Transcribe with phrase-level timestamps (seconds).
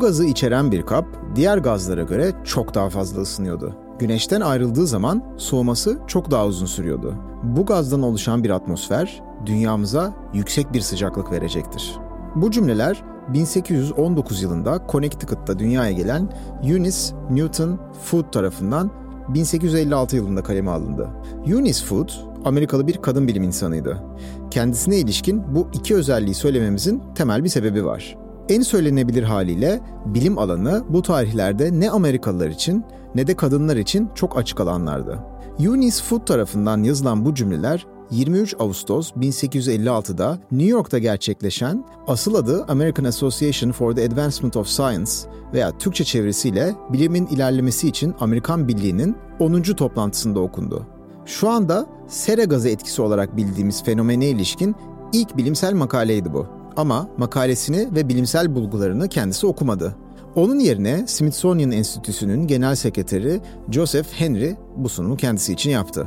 [0.00, 3.76] gazı içeren bir kap diğer gazlara göre çok daha fazla ısınıyordu.
[3.98, 7.14] Güneşten ayrıldığı zaman soğuması çok daha uzun sürüyordu.
[7.42, 11.98] Bu gazdan oluşan bir atmosfer dünyamıza yüksek bir sıcaklık verecektir.
[12.34, 16.98] Bu cümleler 1819 yılında Connecticut'ta dünyaya gelen Eunice
[17.30, 18.90] Newton Foot tarafından
[19.28, 21.08] 1856 yılında kaleme alındı.
[21.46, 24.02] Eunice Foot, Amerikalı bir kadın bilim insanıydı.
[24.50, 28.16] Kendisine ilişkin bu iki özelliği söylememizin temel bir sebebi var.
[28.50, 34.38] En söylenebilir haliyle bilim alanı bu tarihlerde ne Amerikalılar için ne de kadınlar için çok
[34.38, 35.18] açık alanlardı.
[35.60, 43.04] Eunice Foot tarafından yazılan bu cümleler 23 Ağustos 1856'da New York'ta gerçekleşen asıl adı American
[43.04, 45.10] Association for the Advancement of Science
[45.54, 49.62] veya Türkçe çevirisiyle Bilimin İlerlemesi için Amerikan Birliği'nin 10.
[49.62, 50.86] toplantısında okundu.
[51.26, 54.76] Şu anda sera gazı etkisi olarak bildiğimiz fenomene ilişkin
[55.12, 56.59] ilk bilimsel makaleydi bu.
[56.76, 59.96] Ama makalesini ve bilimsel bulgularını kendisi okumadı.
[60.34, 63.40] Onun yerine Smithsonian Enstitüsü'nün genel sekreteri
[63.70, 66.06] Joseph Henry bu sunumu kendisi için yaptı.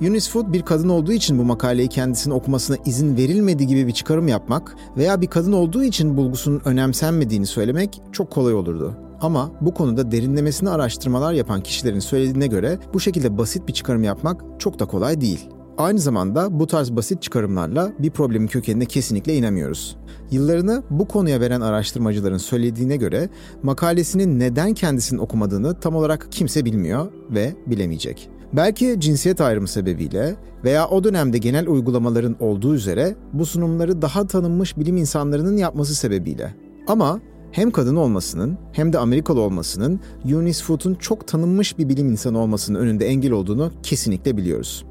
[0.00, 4.28] Eunice Food bir kadın olduğu için bu makaleyi kendisinin okumasına izin verilmedi gibi bir çıkarım
[4.28, 8.96] yapmak veya bir kadın olduğu için bulgusunun önemsenmediğini söylemek çok kolay olurdu.
[9.20, 14.44] Ama bu konuda derinlemesine araştırmalar yapan kişilerin söylediğine göre bu şekilde basit bir çıkarım yapmak
[14.58, 15.48] çok da kolay değil.
[15.78, 19.96] Aynı zamanda bu tarz basit çıkarımlarla bir problemin kökenine kesinlikle inemiyoruz.
[20.30, 23.28] Yıllarını bu konuya veren araştırmacıların söylediğine göre
[23.62, 28.30] makalesinin neden kendisinin okumadığını tam olarak kimse bilmiyor ve bilemeyecek.
[28.52, 34.76] Belki cinsiyet ayrımı sebebiyle veya o dönemde genel uygulamaların olduğu üzere bu sunumları daha tanınmış
[34.76, 36.54] bilim insanlarının yapması sebebiyle.
[36.86, 37.20] Ama
[37.52, 42.78] hem kadın olmasının hem de Amerikalı olmasının Eunice Foot'un çok tanınmış bir bilim insanı olmasının
[42.78, 44.84] önünde engel olduğunu kesinlikle biliyoruz.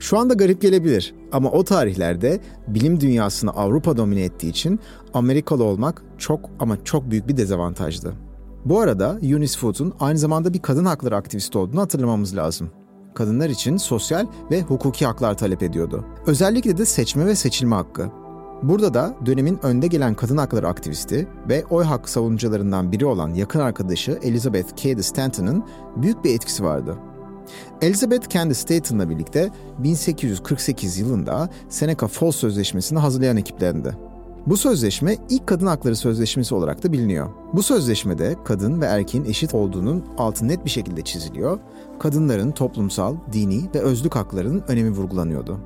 [0.00, 4.80] Şu anda garip gelebilir ama o tarihlerde bilim dünyasını Avrupa domine ettiği için
[5.14, 8.12] Amerikalı olmak çok ama çok büyük bir dezavantajdı.
[8.64, 12.70] Bu arada Eunice Foot'un aynı zamanda bir kadın hakları aktivisti olduğunu hatırlamamız lazım
[13.18, 16.04] kadınlar için sosyal ve hukuki haklar talep ediyordu.
[16.26, 18.10] Özellikle de seçme ve seçilme hakkı.
[18.62, 23.60] Burada da dönemin önde gelen kadın hakları aktivisti ve oy hakkı savunucularından biri olan yakın
[23.60, 25.64] arkadaşı Elizabeth Cady Stanton'ın
[25.96, 26.96] büyük bir etkisi vardı.
[27.82, 33.90] Elizabeth Cady Stanton'la birlikte 1848 yılında Seneca Falls Sözleşmesi'ni hazırlayan ekiplerinde.
[34.46, 37.28] Bu sözleşme ilk kadın hakları sözleşmesi olarak da biliniyor.
[37.52, 41.58] Bu sözleşmede kadın ve erkeğin eşit olduğunun altı net bir şekilde çiziliyor
[41.98, 45.60] kadınların toplumsal, dini ve özlük haklarının önemi vurgulanıyordu.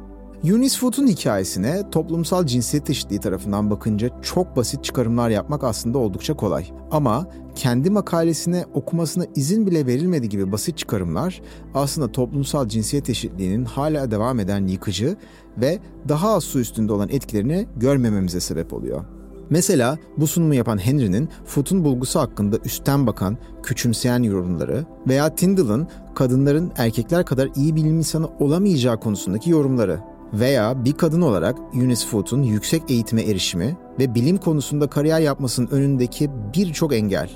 [0.44, 6.70] Eunice Foot'un hikayesine toplumsal cinsiyet eşitliği tarafından bakınca çok basit çıkarımlar yapmak aslında oldukça kolay.
[6.91, 11.42] Ama kendi makalesine okumasına izin bile verilmedi gibi basit çıkarımlar
[11.75, 15.16] aslında toplumsal cinsiyet eşitliğinin hala devam eden yıkıcı
[15.58, 19.04] ve daha az su üstünde olan etkilerini görmememize sebep oluyor.
[19.50, 26.72] Mesela bu sunumu yapan Henry'nin Foot'un bulgusu hakkında üstten bakan, küçümseyen yorumları veya Tyndall'ın kadınların
[26.76, 32.82] erkekler kadar iyi bilim insanı olamayacağı konusundaki yorumları veya bir kadın olarak Eunice Foot'un yüksek
[32.88, 37.31] eğitime erişimi ve bilim konusunda kariyer yapmasının önündeki birçok engel.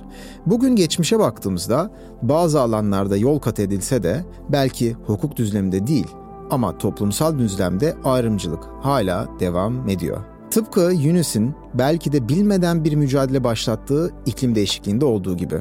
[0.47, 1.91] Bugün geçmişe baktığımızda
[2.23, 6.07] bazı alanlarda yol kat edilse de belki hukuk düzleminde değil
[6.51, 10.19] ama toplumsal düzlemde ayrımcılık hala devam ediyor.
[10.51, 15.61] Tıpkı Yunus'un belki de bilmeden bir mücadele başlattığı iklim değişikliğinde olduğu gibi.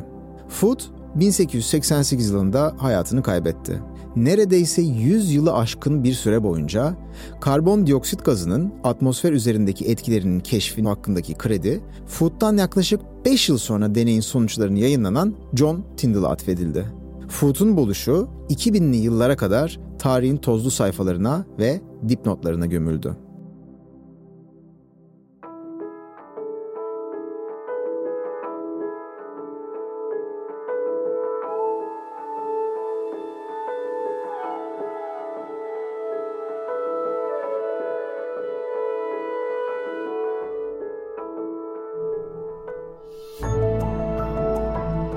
[0.49, 3.81] Foot 1888 yılında hayatını kaybetti.
[4.15, 6.97] Neredeyse 100 yılı aşkın bir süre boyunca
[7.41, 14.79] karbondioksit gazının atmosfer üzerindeki etkilerinin keşfi hakkındaki kredi, Foot'tan yaklaşık 5 yıl sonra deneyin sonuçlarını
[14.79, 16.85] yayınlanan John Tyndall'a atfedildi.
[17.29, 23.24] Foot'un buluşu 2000'li yıllara kadar tarihin tozlu sayfalarına ve dipnotlarına gömüldü.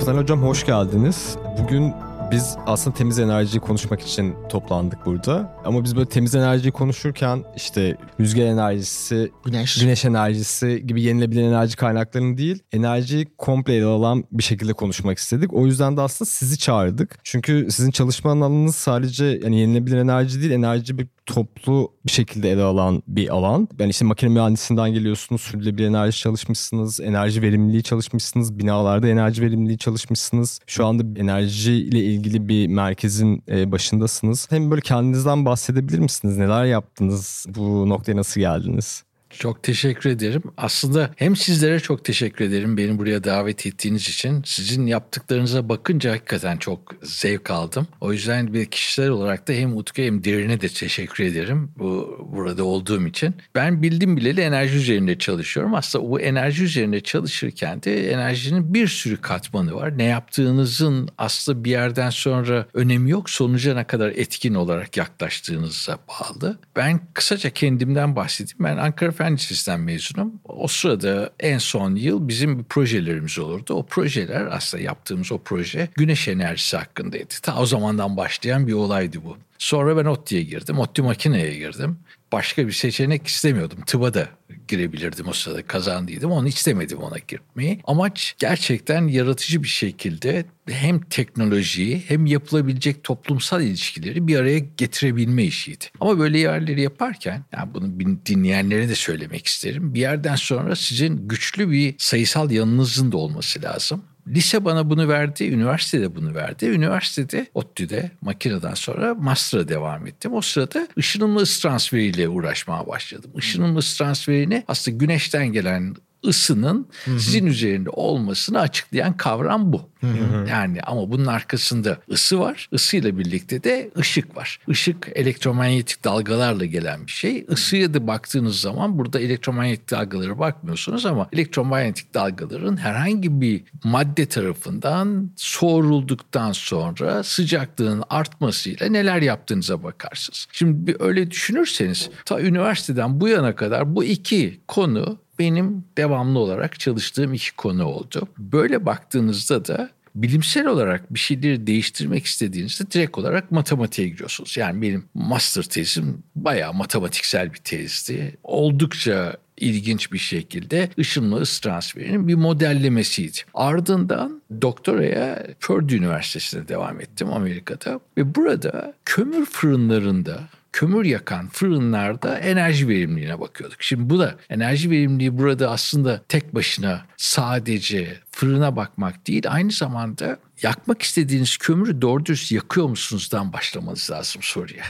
[0.08, 1.37] Pınar Hocam hoş geldiniz.
[1.58, 1.94] Bugün
[2.30, 5.56] biz aslında temiz enerjiyi konuşmak için toplandık burada.
[5.64, 11.76] Ama biz böyle temiz enerjiyi konuşurken işte rüzgar enerjisi, güneş, güneş enerjisi gibi yenilebilen enerji
[11.76, 15.54] kaynaklarını değil, enerjiyi komple ele alan bir şekilde konuşmak istedik.
[15.54, 17.19] O yüzden de aslında sizi çağırdık.
[17.25, 22.62] Çünkü sizin çalışma alanınız sadece yani yenilebilen enerji değil, enerji bir toplu bir şekilde ele
[22.62, 23.69] alan bir alan.
[23.78, 30.60] Yani işte makine mühendisinden geliyorsunuz, sürdürülebilir enerji çalışmışsınız, enerji verimliliği çalışmışsınız, binalarda enerji verimliliği çalışmışsınız.
[30.66, 32.18] Şu anda enerji ile ilgili
[32.49, 34.47] bir merkezin e, başındasınız.
[34.50, 36.38] Hem böyle kendinizden bahsedebilir misiniz?
[36.38, 37.47] Neler yaptınız?
[37.56, 39.05] Bu noktaya nasıl geldiniz?
[39.30, 40.42] Çok teşekkür ederim.
[40.56, 44.42] Aslında hem sizlere çok teşekkür ederim beni buraya davet ettiğiniz için.
[44.46, 47.86] Sizin yaptıklarınıza bakınca hakikaten çok zevk aldım.
[48.00, 52.64] O yüzden bir kişisel olarak da hem Utku hem Derin'e de teşekkür ederim bu burada
[52.64, 53.34] olduğum için.
[53.54, 55.75] Ben bildim bileli enerji üzerinde çalışıyorum.
[55.75, 59.98] Aslında bu enerji üzerinde çalışırken de enerjinin bir sürü katmanı var.
[59.98, 63.30] Ne yaptığınızın aslında bir yerden sonra önemi yok.
[63.30, 66.58] Sonuca ne kadar etkin olarak yaklaştığınıza bağlı.
[66.76, 68.58] Ben kısaca kendimden bahsedeyim.
[68.60, 70.32] Ben Ankara Fen Lisesi'nden mezunum.
[70.44, 73.75] O sırada en son yıl bizim bir projelerimiz olurdu.
[73.75, 77.35] O projeler aslında yaptığımız o proje güneş enerjisi hakkındaydı.
[77.43, 79.37] Ta o zamandan başlayan bir olaydı bu.
[79.59, 80.79] Sonra ben ODTÜ'ye girdim.
[80.79, 81.99] ODTÜ makineye girdim
[82.32, 83.78] başka bir seçenek istemiyordum.
[83.86, 84.28] Tıba da
[84.69, 86.30] girebilirdim o sırada kazandıydım.
[86.30, 87.80] Onu istemedim ona girmeyi.
[87.84, 95.84] Amaç gerçekten yaratıcı bir şekilde hem teknolojiyi hem yapılabilecek toplumsal ilişkileri bir araya getirebilme işiydi.
[96.00, 97.86] Ama böyle yerleri yaparken yani bunu
[98.26, 99.94] dinleyenlere de söylemek isterim.
[99.94, 104.04] Bir yerden sonra sizin güçlü bir sayısal yanınızın da olması lazım.
[104.34, 106.66] Lise bana bunu verdi, üniversitede bunu verdi.
[106.66, 110.34] Üniversitede ODTÜ'de makineden sonra master'a devam ettim.
[110.34, 113.30] O sırada ışınımlı ısı transferiyle uğraşmaya başladım.
[113.36, 115.96] Işınımlı ısı transferini aslında güneşten gelen
[116.26, 117.20] ısının Hı-hı.
[117.20, 119.88] sizin üzerinde olmasını açıklayan kavram bu.
[120.00, 120.49] Hı-hı.
[120.49, 122.69] Yani ama bunun arkasında ısı var.
[122.73, 124.61] Isıyla birlikte de ışık var.
[124.69, 127.47] Işık elektromanyetik dalgalarla gelen bir şey.
[127.49, 135.31] Isıya da baktığınız zaman burada elektromanyetik dalgalara bakmıyorsunuz ama elektromanyetik dalgaların herhangi bir madde tarafından
[135.37, 140.47] soğurulduktan sonra sıcaklığın artmasıyla neler yaptığınıza bakarsınız.
[140.53, 146.81] Şimdi bir öyle düşünürseniz ta üniversiteden bu yana kadar bu iki konu benim devamlı olarak
[146.81, 148.29] çalıştığım iki konu oldu.
[148.38, 154.56] Böyle baktığınızda da bilimsel olarak bir şeyleri değiştirmek istediğinizde direkt olarak matematiğe giriyorsunuz.
[154.56, 158.37] Yani benim master tezim bayağı matematiksel bir tezdi.
[158.43, 163.38] Oldukça ilginç bir şekilde ışınlı ısı transferinin bir modellemesiydi.
[163.55, 170.40] Ardından doktoraya Purdue Üniversitesi'nde devam ettim Amerika'da ve burada kömür fırınlarında
[170.73, 173.82] kömür yakan fırınlarda enerji verimliliğine bakıyorduk.
[173.82, 180.38] Şimdi bu da enerji verimliliği burada aslında tek başına sadece fırına bakmak değil aynı zamanda
[180.62, 184.85] yakmak istediğiniz kömürü doğru dürüst yakıyor musunuzdan başlamanız lazım soruya.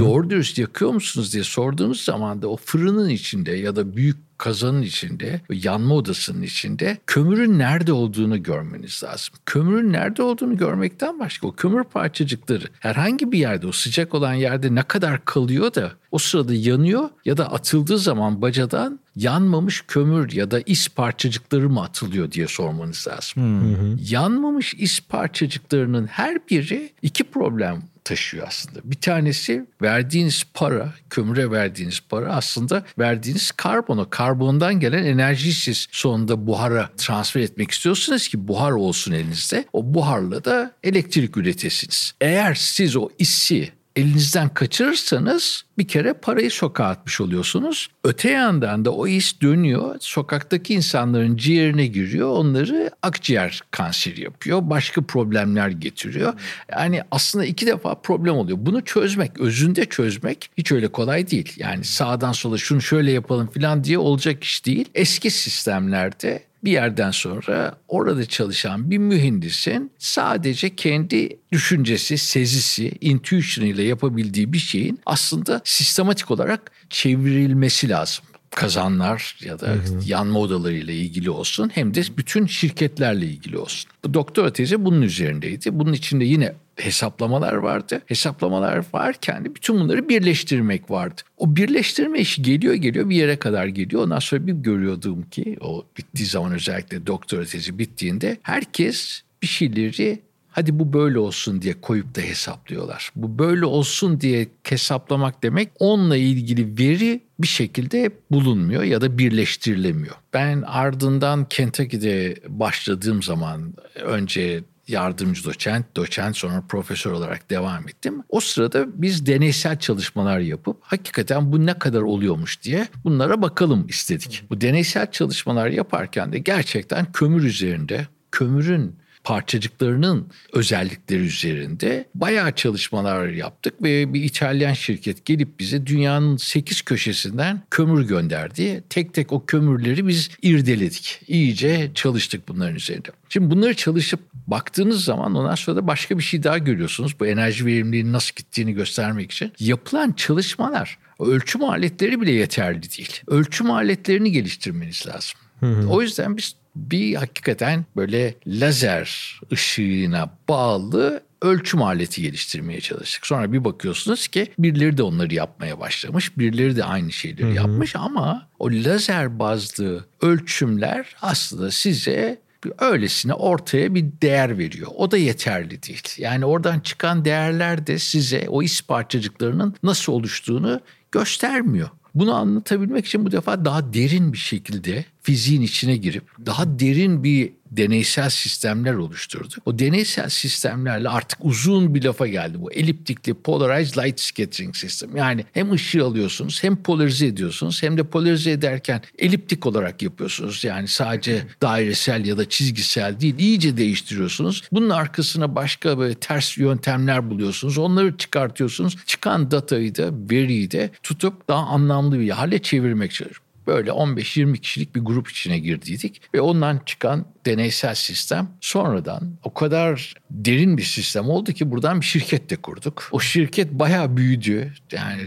[0.00, 4.82] Doğru dürüst yakıyor musunuz diye sorduğunuz zaman da o fırının içinde ya da büyük kazanın
[4.82, 9.34] içinde, yanma odasının içinde kömürün nerede olduğunu görmeniz lazım.
[9.46, 14.74] Kömürün nerede olduğunu görmekten başka o kömür parçacıkları herhangi bir yerde o sıcak olan yerde
[14.74, 20.50] ne kadar kalıyor da o sırada yanıyor ya da atıldığı zaman bacadan yanmamış kömür ya
[20.50, 23.42] da is parçacıkları mı atılıyor diye sormanız lazım.
[23.42, 28.80] Hı Yanmamış is parçacıklarının her biri iki problem taşıyor aslında.
[28.84, 33.98] Bir tanesi verdiğiniz para, kömüre verdiğiniz para aslında verdiğiniz karbon.
[33.98, 39.64] O karbondan gelen enerjiyi siz sonunda buhara transfer etmek istiyorsunuz ki buhar olsun elinizde.
[39.72, 42.14] O buharla da elektrik üretesiniz.
[42.20, 47.88] Eğer siz o isi elinizden kaçırırsanız bir kere parayı sokağa atmış oluyorsunuz.
[48.04, 49.96] Öte yandan da o is dönüyor.
[50.00, 52.28] Sokaktaki insanların ciğerine giriyor.
[52.28, 54.60] Onları akciğer kanseri yapıyor.
[54.62, 56.34] Başka problemler getiriyor.
[56.72, 58.58] Yani aslında iki defa problem oluyor.
[58.60, 61.52] Bunu çözmek, özünde çözmek hiç öyle kolay değil.
[61.56, 64.88] Yani sağdan sola şunu şöyle yapalım falan diye olacak iş değil.
[64.94, 73.82] Eski sistemlerde bir yerden sonra orada çalışan bir mühendisin sadece kendi düşüncesi, sezisi, intuition ile
[73.82, 80.00] yapabildiği bir şeyin aslında sistematik olarak çevrilmesi lazım kazanlar ya da hı hı.
[80.06, 83.90] yanma odalarıyla ilgili olsun hem de bütün şirketlerle ilgili olsun.
[84.04, 85.78] Bu doktora tezi bunun üzerindeydi.
[85.78, 88.02] Bunun içinde yine hesaplamalar vardı.
[88.06, 91.20] Hesaplamalar varken de bütün bunları birleştirmek vardı.
[91.36, 94.02] O birleştirme işi geliyor geliyor bir yere kadar geliyor.
[94.02, 100.22] Ondan sonra bir görüyordum ki o bittiği zaman özellikle doktora tezi bittiğinde herkes bir şeyleri
[100.52, 103.10] hadi bu böyle olsun diye koyup da hesaplıyorlar.
[103.16, 110.14] Bu böyle olsun diye hesaplamak demek onunla ilgili veri bir şekilde bulunmuyor ya da birleştirilemiyor.
[110.34, 118.22] Ben ardından Kentucky'de başladığım zaman önce yardımcı doçent, doçent sonra profesör olarak devam ettim.
[118.28, 124.44] O sırada biz deneysel çalışmalar yapıp hakikaten bu ne kadar oluyormuş diye bunlara bakalım istedik.
[124.50, 133.82] Bu deneysel çalışmalar yaparken de gerçekten kömür üzerinde kömürün parçacıklarının özellikleri üzerinde bayağı çalışmalar yaptık
[133.82, 138.84] ve bir İtalyan şirket gelip bize dünyanın 8 köşesinden kömür gönderdi.
[138.90, 141.20] Tek tek o kömürleri biz irdeledik.
[141.28, 143.08] İyice çalıştık bunların üzerinde.
[143.28, 147.20] Şimdi bunları çalışıp baktığınız zaman ondan sonra da başka bir şey daha görüyorsunuz.
[147.20, 149.52] Bu enerji verimliliğinin nasıl gittiğini göstermek için.
[149.58, 153.20] Yapılan çalışmalar ölçüm aletleri bile yeterli değil.
[153.26, 155.40] Ölçüm aletlerini geliştirmeniz lazım.
[155.60, 155.88] Hı hı.
[155.88, 163.26] O yüzden biz bir hakikaten böyle lazer ışığına bağlı ölçüm aleti geliştirmeye çalıştık.
[163.26, 166.38] Sonra bir bakıyorsunuz ki birileri de onları yapmaya başlamış.
[166.38, 167.54] Birileri de aynı şeyleri Hı-hı.
[167.54, 172.40] yapmış ama o lazer bazlı ölçümler aslında size
[172.78, 174.90] öylesine ortaya bir değer veriyor.
[174.94, 176.02] O da yeterli değil.
[176.18, 180.80] Yani oradan çıkan değerler de size o is parçacıklarının nasıl oluştuğunu
[181.12, 181.88] göstermiyor.
[182.14, 187.52] Bunu anlatabilmek için bu defa daha derin bir şekilde fiziğin içine girip daha derin bir
[187.70, 189.54] deneysel sistemler oluşturdu.
[189.66, 195.16] O deneysel sistemlerle artık uzun bir lafa geldi bu eliptikli polarized light scattering sistem.
[195.16, 200.64] Yani hem ışığı alıyorsunuz hem polarize ediyorsunuz hem de polarize ederken eliptik olarak yapıyorsunuz.
[200.64, 204.62] Yani sadece dairesel ya da çizgisel değil iyice değiştiriyorsunuz.
[204.72, 207.78] Bunun arkasına başka böyle ters yöntemler buluyorsunuz.
[207.78, 208.96] Onları çıkartıyorsunuz.
[209.06, 214.94] Çıkan datayı da veriyi de tutup daha anlamlı bir hale çevirmek çalışıyorsunuz böyle 15-20 kişilik
[214.94, 221.28] bir grup içine girdiydik ve ondan çıkan deneysel sistem sonradan o kadar derin bir sistem
[221.28, 223.08] oldu ki buradan bir şirket de kurduk.
[223.12, 224.72] O şirket bayağı büyüdü.
[224.92, 225.22] Yani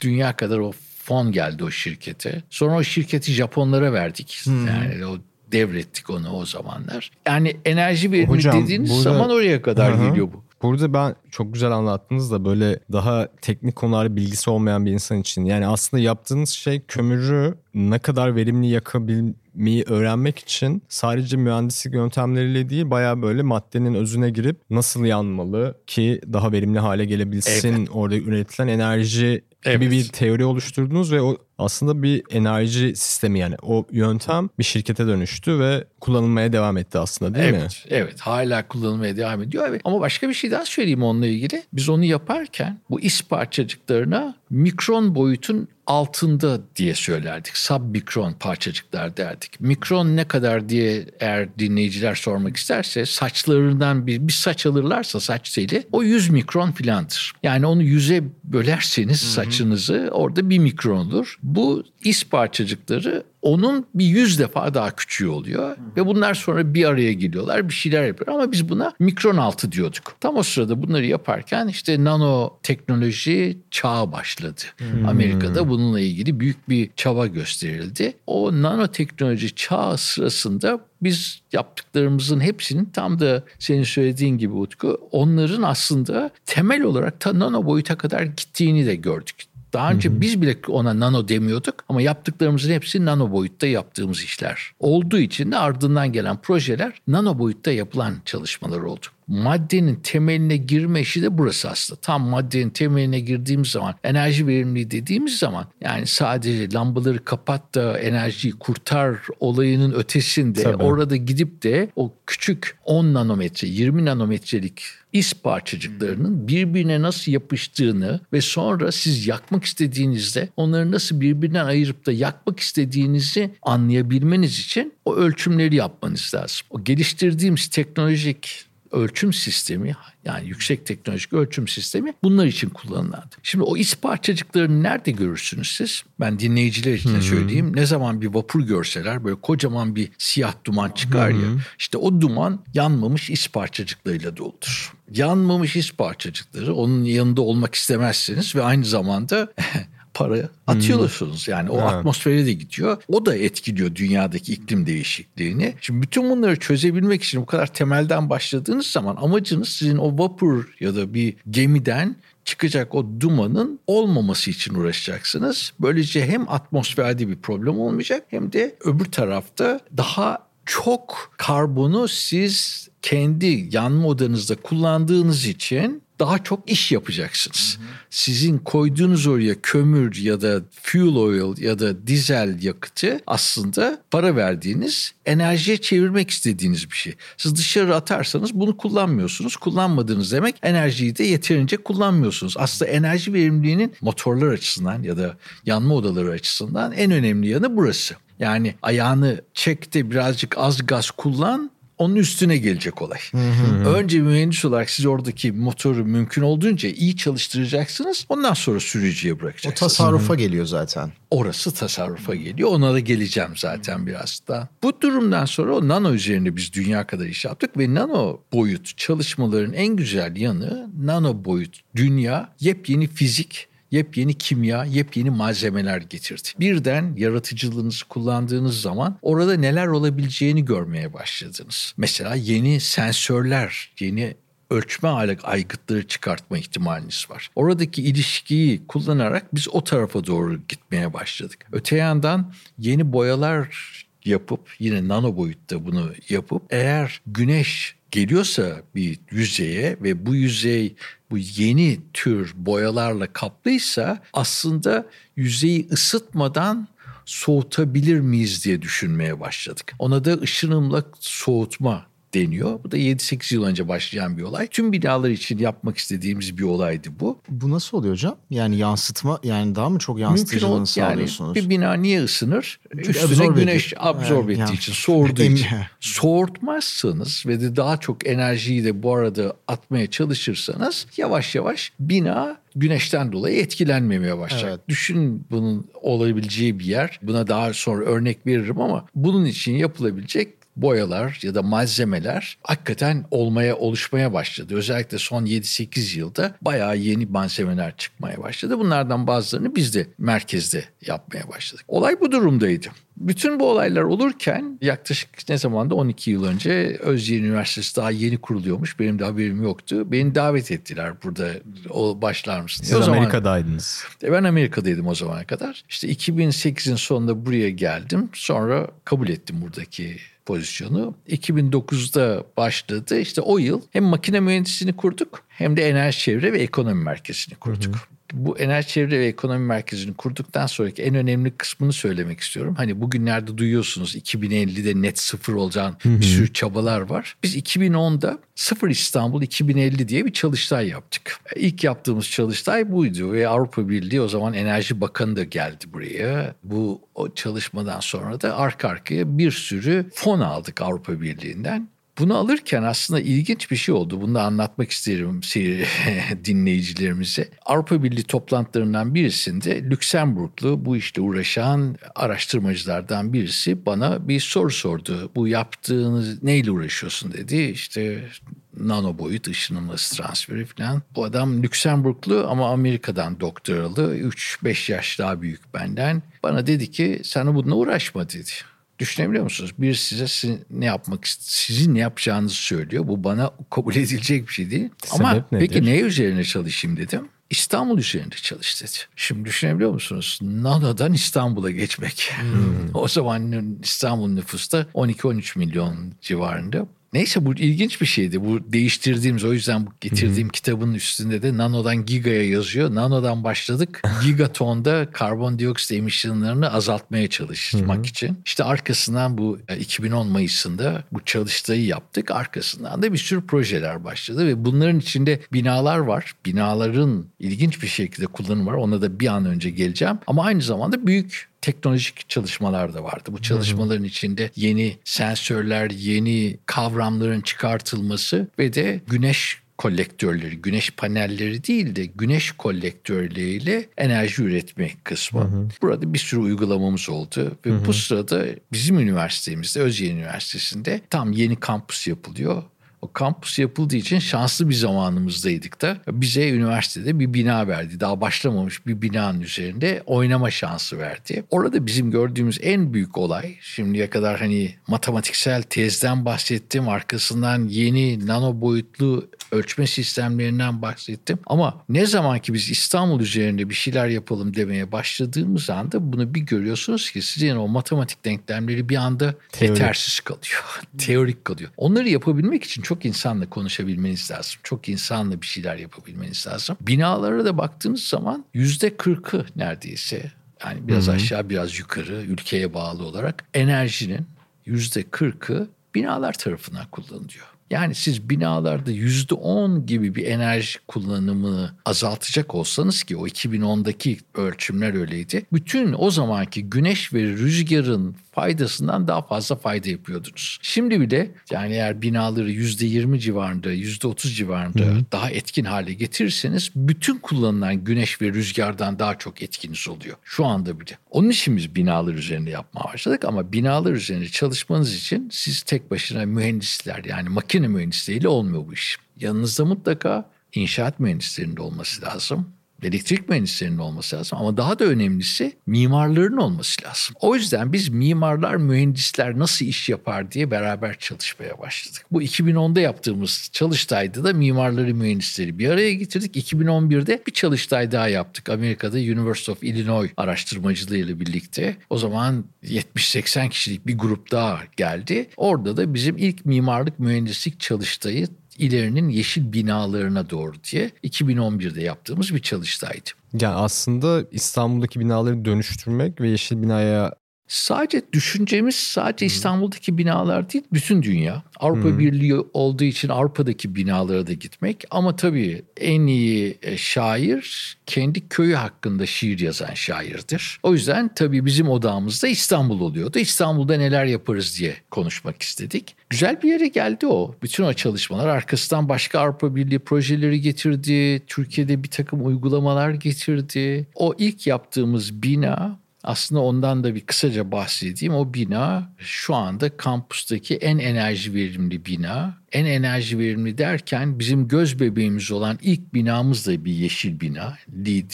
[0.00, 2.42] dünya kadar o fon geldi o şirkete.
[2.50, 4.40] Sonra o şirketi Japonlara verdik.
[4.44, 4.66] Hmm.
[4.66, 5.18] Yani o
[5.52, 7.10] devrettik onu o zamanlar.
[7.26, 9.02] Yani enerji verimi dediğiniz burada...
[9.02, 10.08] zaman oraya kadar Hı-hı.
[10.08, 10.45] geliyor bu.
[10.62, 15.44] Burada ben çok güzel anlattınız da böyle daha teknik konularda bilgisi olmayan bir insan için.
[15.44, 22.90] Yani aslında yaptığınız şey kömürü ne kadar verimli yakabilmeyi öğrenmek için sadece mühendislik yöntemleriyle değil
[22.90, 27.88] baya böyle maddenin özüne girip nasıl yanmalı ki daha verimli hale gelebilsin evet.
[27.92, 29.80] orada üretilen enerji evet.
[29.80, 35.06] gibi bir teori oluşturdunuz ve o aslında bir enerji sistemi yani o yöntem bir şirkete
[35.06, 37.68] dönüştü ve kullanılmaya devam etti aslında değil evet, mi?
[37.90, 39.66] Evet hala kullanılmaya devam ediyor.
[39.68, 39.80] Evet.
[39.84, 41.62] Ama başka bir şey daha söyleyeyim onunla ilgili.
[41.72, 47.56] Biz onu yaparken bu is parçacıklarına mikron boyutun altında diye söylerdik.
[47.56, 49.60] Submikron parçacıklar derdik.
[49.60, 55.86] Mikron ne kadar diye eğer dinleyiciler sormak isterse saçlarından bir, bir saç alırlarsa saç teli
[55.92, 57.32] o 100 mikron filandır.
[57.42, 59.30] Yani onu yüze bölerseniz Hı-hı.
[59.30, 61.38] saçınızı orada bir mikrondur.
[61.42, 65.70] Bu is parçacıkları onun bir yüz defa daha küçüğü oluyor.
[65.70, 65.80] Hı.
[65.96, 68.34] Ve bunlar sonra bir araya geliyorlar bir şeyler yapıyor.
[68.34, 70.16] Ama biz buna mikron altı diyorduk.
[70.20, 74.60] Tam o sırada bunları yaparken işte nano teknoloji çağı başladı.
[74.78, 75.08] Hı.
[75.08, 78.16] Amerika'da bununla ilgili büyük bir çaba gösterildi.
[78.26, 86.30] O nanoteknoloji çağı sırasında biz yaptıklarımızın hepsinin tam da senin söylediğin gibi Utku onların aslında
[86.46, 89.36] temel olarak ta nano boyuta kadar gittiğini de gördük.
[89.72, 90.20] Daha önce hı hı.
[90.20, 94.72] biz bile ona nano demiyorduk ama yaptıklarımızın hepsi nano boyutta yaptığımız işler.
[94.80, 101.22] Olduğu için de ardından gelen projeler nano boyutta yapılan çalışmalar oldu maddenin temeline girme işi
[101.22, 102.00] de burası aslında.
[102.00, 108.52] Tam maddenin temeline girdiğimiz zaman enerji verimliliği dediğimiz zaman yani sadece lambaları kapat da enerjiyi
[108.52, 110.82] kurtar olayının ötesinde Tabii.
[110.82, 118.40] orada gidip de o küçük 10 nanometre 20 nanometrelik is parçacıklarının birbirine nasıl yapıştığını ve
[118.40, 125.76] sonra siz yakmak istediğinizde onları nasıl birbirinden ayırıp da yakmak istediğinizi anlayabilmeniz için o ölçümleri
[125.76, 126.66] yapmanız lazım.
[126.70, 133.36] O geliştirdiğimiz teknolojik ölçüm sistemi yani yüksek teknolojik ölçüm sistemi bunlar için kullanılandı.
[133.42, 136.02] Şimdi o is parçacıklarını nerede görürsünüz siz?
[136.20, 137.76] Ben dinleyiciler için söyleyeyim.
[137.76, 141.40] Ne zaman bir vapur görseler böyle kocaman bir siyah duman çıkar hmm.
[141.40, 141.60] ya.
[141.78, 144.92] İşte o duman yanmamış is parçacıklarıyla doludur.
[145.12, 149.52] Yanmamış is parçacıkları onun yanında olmak istemezsiniz ve aynı zamanda
[150.16, 151.46] para atıyorsunuz.
[151.46, 151.54] Hmm.
[151.54, 151.92] Yani o evet.
[151.92, 153.02] atmosfere de gidiyor.
[153.08, 155.74] O da etkiliyor dünyadaki iklim değişikliğini.
[155.80, 160.94] Şimdi bütün bunları çözebilmek için bu kadar temelden başladığınız zaman amacınız sizin o vapur ya
[160.94, 165.72] da bir gemiden çıkacak o dumanın olmaması için uğraşacaksınız.
[165.80, 173.68] Böylece hem atmosferde bir problem olmayacak hem de öbür tarafta daha çok karbonu siz kendi
[173.72, 177.78] yanma odanızda kullandığınız için daha çok iş yapacaksınız.
[177.78, 177.86] Hı hı.
[178.10, 185.12] Sizin koyduğunuz oraya kömür ya da fuel oil ya da dizel yakıtı aslında para verdiğiniz
[185.26, 187.14] enerjiye çevirmek istediğiniz bir şey.
[187.36, 189.56] Siz dışarı atarsanız bunu kullanmıyorsunuz.
[189.56, 192.54] Kullanmadığınız demek enerjiyi de yeterince kullanmıyorsunuz.
[192.58, 198.14] Aslında enerji verimliliğinin motorlar açısından ya da yanma odaları açısından en önemli yanı burası.
[198.38, 203.18] Yani ayağını çekti birazcık az gaz kullan onun üstüne gelecek olay.
[203.30, 203.88] Hı hı.
[203.88, 208.26] Önce mühendis olarak siz oradaki motoru mümkün olduğunca iyi çalıştıracaksınız.
[208.28, 209.76] Ondan sonra sürücüye bırakacaksınız.
[209.76, 210.38] O tasarrufa hı.
[210.38, 211.12] geliyor zaten.
[211.30, 212.70] Orası tasarrufa geliyor.
[212.72, 214.68] Ona da geleceğim zaten biraz da.
[214.82, 219.72] Bu durumdan sonra o nano üzerine biz dünya kadar iş yaptık ve nano boyut çalışmaların
[219.72, 226.48] en güzel yanı nano boyut dünya yepyeni fizik yepyeni kimya, yepyeni malzemeler getirdi.
[226.60, 231.94] Birden yaratıcılığınızı kullandığınız zaman orada neler olabileceğini görmeye başladınız.
[231.96, 234.34] Mesela yeni sensörler, yeni
[234.70, 235.08] ölçme
[235.42, 237.50] aygıtları çıkartma ihtimaliniz var.
[237.54, 241.66] Oradaki ilişkiyi kullanarak biz o tarafa doğru gitmeye başladık.
[241.72, 249.96] Öte yandan yeni boyalar yapıp yine nano boyutta bunu yapıp eğer güneş geliyorsa bir yüzeye
[250.02, 250.96] ve bu yüzey
[251.30, 256.88] bu yeni tür boyalarla kaplıysa aslında yüzeyi ısıtmadan
[257.24, 259.94] soğutabilir miyiz diye düşünmeye başladık.
[259.98, 262.06] Ona da ışınımla soğutma
[262.36, 262.80] deniyor.
[262.84, 264.66] Bu da 7-8 yıl önce başlayan bir olay.
[264.66, 267.38] Tüm binalar için yapmak istediğimiz bir olaydı bu.
[267.48, 268.36] Bu nasıl oluyor hocam?
[268.50, 271.56] Yani yansıtma yani daha mı çok yansıtıcılığını Mümkün sağlıyorsunuz?
[271.56, 272.80] Yani bir bina niye ısınır?
[272.92, 274.02] Çünkü Üstüne güneş ediyor.
[274.04, 275.66] absorbe yani, ettiği için, soğurduğu için.
[276.00, 283.32] Soğurtmazsanız ve de daha çok enerjiyi de bu arada atmaya çalışırsanız yavaş yavaş bina güneşten
[283.32, 284.70] dolayı etkilenmemeye başlayacak.
[284.70, 284.88] Evet.
[284.88, 287.20] Düşün bunun olabileceği bir yer.
[287.22, 293.76] Buna daha sonra örnek veririm ama bunun için yapılabilecek boyalar ya da malzemeler hakikaten olmaya
[293.76, 294.74] oluşmaya başladı.
[294.74, 298.78] Özellikle son 7-8 yılda bayağı yeni malzemeler çıkmaya başladı.
[298.78, 301.84] Bunlardan bazılarını biz de merkezde yapmaya başladık.
[301.88, 302.88] Olay bu durumdaydı.
[303.16, 309.00] Bütün bu olaylar olurken yaklaşık ne zamanda 12 yıl önce Özyeğin Üniversitesi daha yeni kuruluyormuş.
[309.00, 310.12] Benim de haberim yoktu.
[310.12, 311.50] Beni davet ettiler burada
[311.90, 312.84] o başlar mısın?
[312.84, 314.04] Siz o Amerika'daydınız.
[314.20, 315.84] Zaman, ben Amerika'daydım o zamana kadar.
[315.88, 318.28] İşte 2008'in sonunda buraya geldim.
[318.32, 320.16] Sonra kabul ettim buradaki
[320.46, 321.14] pozisyonu.
[321.28, 323.20] 2009'da başladı.
[323.20, 327.94] İşte o yıl hem makine mühendisliğini kurduk hem de enerji çevre ve ekonomi merkezini kurduk.
[327.94, 332.74] Hı hı bu enerji çevre ve ekonomi merkezini kurduktan sonraki en önemli kısmını söylemek istiyorum.
[332.78, 337.36] Hani bugünlerde duyuyorsunuz 2050'de net sıfır olacağın bir sürü çabalar var.
[337.42, 341.40] Biz 2010'da Sıfır İstanbul 2050 diye bir çalıştay yaptık.
[341.56, 346.54] İlk yaptığımız çalıştay buydu ve Avrupa Birliği o zaman Enerji Bakanı da geldi buraya.
[346.64, 351.88] Bu o çalışmadan sonra da arka arkaya bir sürü fon aldık Avrupa Birliği'nden.
[352.18, 354.20] Bunu alırken aslında ilginç bir şey oldu.
[354.20, 355.40] Bunu da anlatmak isterim
[356.44, 357.48] dinleyicilerimize.
[357.66, 365.30] Avrupa Birliği toplantılarından birisinde Lüksemburglu bu işte uğraşan araştırmacılardan birisi bana bir soru sordu.
[365.34, 367.56] Bu yaptığınız neyle uğraşıyorsun dedi.
[367.56, 368.28] İşte
[368.76, 371.02] nano boyut ışınımlısı transferi falan.
[371.14, 374.16] Bu adam Lüksemburglu ama Amerika'dan doktoralı.
[374.18, 376.22] 3-5 yaş daha büyük benden.
[376.42, 378.50] Bana dedi ki sana bununla uğraşma dedi.
[378.98, 379.72] Düşünebiliyor musunuz?
[379.78, 383.08] Bir size sizin ne yapmak sizin ne yapacağınızı söylüyor.
[383.08, 384.88] Bu bana kabul edilecek bir şey değil.
[385.04, 385.44] Sebep Ama nedir?
[385.50, 387.28] peki ne üzerine çalışayım dedim.
[387.50, 388.90] İstanbul üzerinde çalış dedi.
[389.16, 390.38] Şimdi düşünebiliyor musunuz?
[390.42, 392.32] Nano'dan İstanbul'a geçmek.
[392.40, 392.94] Hmm.
[392.94, 396.86] o zaman İstanbul nüfusu da 12-13 milyon civarında.
[397.12, 398.44] Neyse bu ilginç bir şeydi.
[398.44, 400.52] Bu değiştirdiğimiz o yüzden bu getirdiğim Hı-hı.
[400.52, 402.94] kitabın üstünde de nanodan gigaya yazıyor.
[402.94, 404.02] Nanodan başladık.
[404.24, 408.06] Gigatonda karbondioksit emisyonlarını azaltmaya çalışmak Hı-hı.
[408.06, 408.38] için.
[408.44, 412.30] İşte arkasından bu 2010 e, Mayıs'ında bu çalıştayı yaptık.
[412.30, 416.32] Arkasından da bir sürü projeler başladı ve bunların içinde binalar var.
[416.46, 418.74] Binaların ilginç bir şekilde kullanımı var.
[418.74, 420.18] Ona da bir an önce geleceğim.
[420.26, 423.30] Ama aynı zamanda büyük teknolojik çalışmalar da vardı.
[423.32, 431.96] Bu çalışmaların içinde yeni sensörler, yeni kavramların çıkartılması ve de güneş kolektörleri, güneş panelleri değil
[431.96, 435.40] de güneş kolektörleriyle enerji üretme kısmı.
[435.40, 435.68] Hı hı.
[435.82, 437.86] Burada bir sürü uygulamamız oldu ve hı hı.
[437.86, 442.62] bu sırada bizim üniversitemizde, Özyeğin Üniversitesi'nde tam yeni kampüs yapılıyor.
[443.06, 448.00] O kampüs yapıldığı için şanslı bir zamanımızdaydık da bize üniversitede bir bina verdi.
[448.00, 451.44] Daha başlamamış bir binanın üzerinde oynama şansı verdi.
[451.50, 456.88] Orada bizim gördüğümüz en büyük olay şimdiye kadar hani matematiksel tezden bahsettim.
[456.88, 461.38] Arkasından yeni nano boyutlu ölçme sistemlerinden bahsettim.
[461.46, 466.40] Ama ne zaman ki biz İstanbul üzerinde bir şeyler yapalım demeye başladığımız anda bunu bir
[466.40, 469.78] görüyorsunuz ki sizin o matematik denklemleri bir anda Teorik.
[469.78, 470.80] yetersiz kalıyor.
[470.98, 471.70] Teorik kalıyor.
[471.76, 474.60] Onları yapabilmek için çok insanla konuşabilmeniz lazım.
[474.62, 476.76] Çok insanla bir şeyler yapabilmeniz lazım.
[476.80, 480.32] Binalara da baktığınız zaman yüzde kırkı neredeyse
[480.64, 481.14] yani biraz Hı-hı.
[481.14, 484.26] aşağı biraz yukarı ülkeye bağlı olarak enerjinin
[484.66, 487.55] yüzde kırkı binalar tarafından kullanılıyor.
[487.70, 494.94] Yani siz binalarda yüzde on gibi bir enerji kullanımını azaltacak olsanız ki o 2010'daki ölçümler
[494.94, 495.46] öyleydi.
[495.52, 500.58] Bütün o zamanki güneş ve rüzgarın faydasından daha fazla fayda yapıyordunuz.
[500.62, 505.04] Şimdi bile yani eğer binaları %20 civarında, %30 civarında Hı-hı.
[505.12, 510.16] daha etkin hale getirirseniz bütün kullanılan güneş ve rüzgardan daha çok etkiniz oluyor.
[510.24, 510.98] Şu anda bile.
[511.10, 516.26] Onun için biz binalar üzerinde yapmaya başladık ama binalar üzerinde çalışmanız için siz tek başına
[516.26, 518.96] mühendisler yani makine mühendisleriyle olmuyor bu iş.
[519.20, 526.36] Yanınızda mutlaka inşaat mühendislerinin olması lazım elektrik mühendislerinin olması lazım ama daha da önemlisi mimarların
[526.36, 527.16] olması lazım.
[527.20, 532.06] O yüzden biz mimarlar, mühendisler nasıl iş yapar diye beraber çalışmaya başladık.
[532.10, 536.52] Bu 2010'da yaptığımız çalıştayda da mimarları, mühendisleri bir araya getirdik.
[536.52, 538.48] 2011'de bir çalıştay daha yaptık.
[538.48, 541.76] Amerika'da University of Illinois araştırmacılığıyla birlikte.
[541.90, 545.28] O zaman 70-80 kişilik bir grup daha geldi.
[545.36, 552.42] Orada da bizim ilk mimarlık mühendislik çalıştayı ilerinin yeşil binalarına doğru diye 2011'de yaptığımız bir
[552.42, 553.10] çalıştaydı.
[553.40, 557.14] Yani aslında İstanbul'daki binaları dönüştürmek ve yeşil binaya
[557.48, 561.42] Sadece düşüncemiz sadece İstanbul'daki binalar değil, bütün dünya.
[561.60, 561.98] Avrupa hmm.
[561.98, 564.84] Birliği olduğu için Avrupa'daki binalara da gitmek.
[564.90, 570.60] Ama tabii en iyi e, şair kendi köyü hakkında şiir yazan şairdir.
[570.62, 573.18] O yüzden tabii bizim odamızda İstanbul oluyordu.
[573.18, 575.96] İstanbul'da neler yaparız diye konuşmak istedik.
[576.10, 577.34] Güzel bir yere geldi o.
[577.42, 581.22] Bütün o çalışmalar arkasından başka Avrupa Birliği projeleri getirdi.
[581.26, 583.86] Türkiye'de bir takım uygulamalar getirdi.
[583.94, 588.14] O ilk yaptığımız bina aslında ondan da bir kısaca bahsedeyim.
[588.14, 592.34] O bina şu anda kampüsteki en enerji verimli bina.
[592.52, 597.58] En enerji verimli derken bizim göz bebeğimiz olan ilk binamız da bir yeşil bina.
[597.86, 598.10] LEED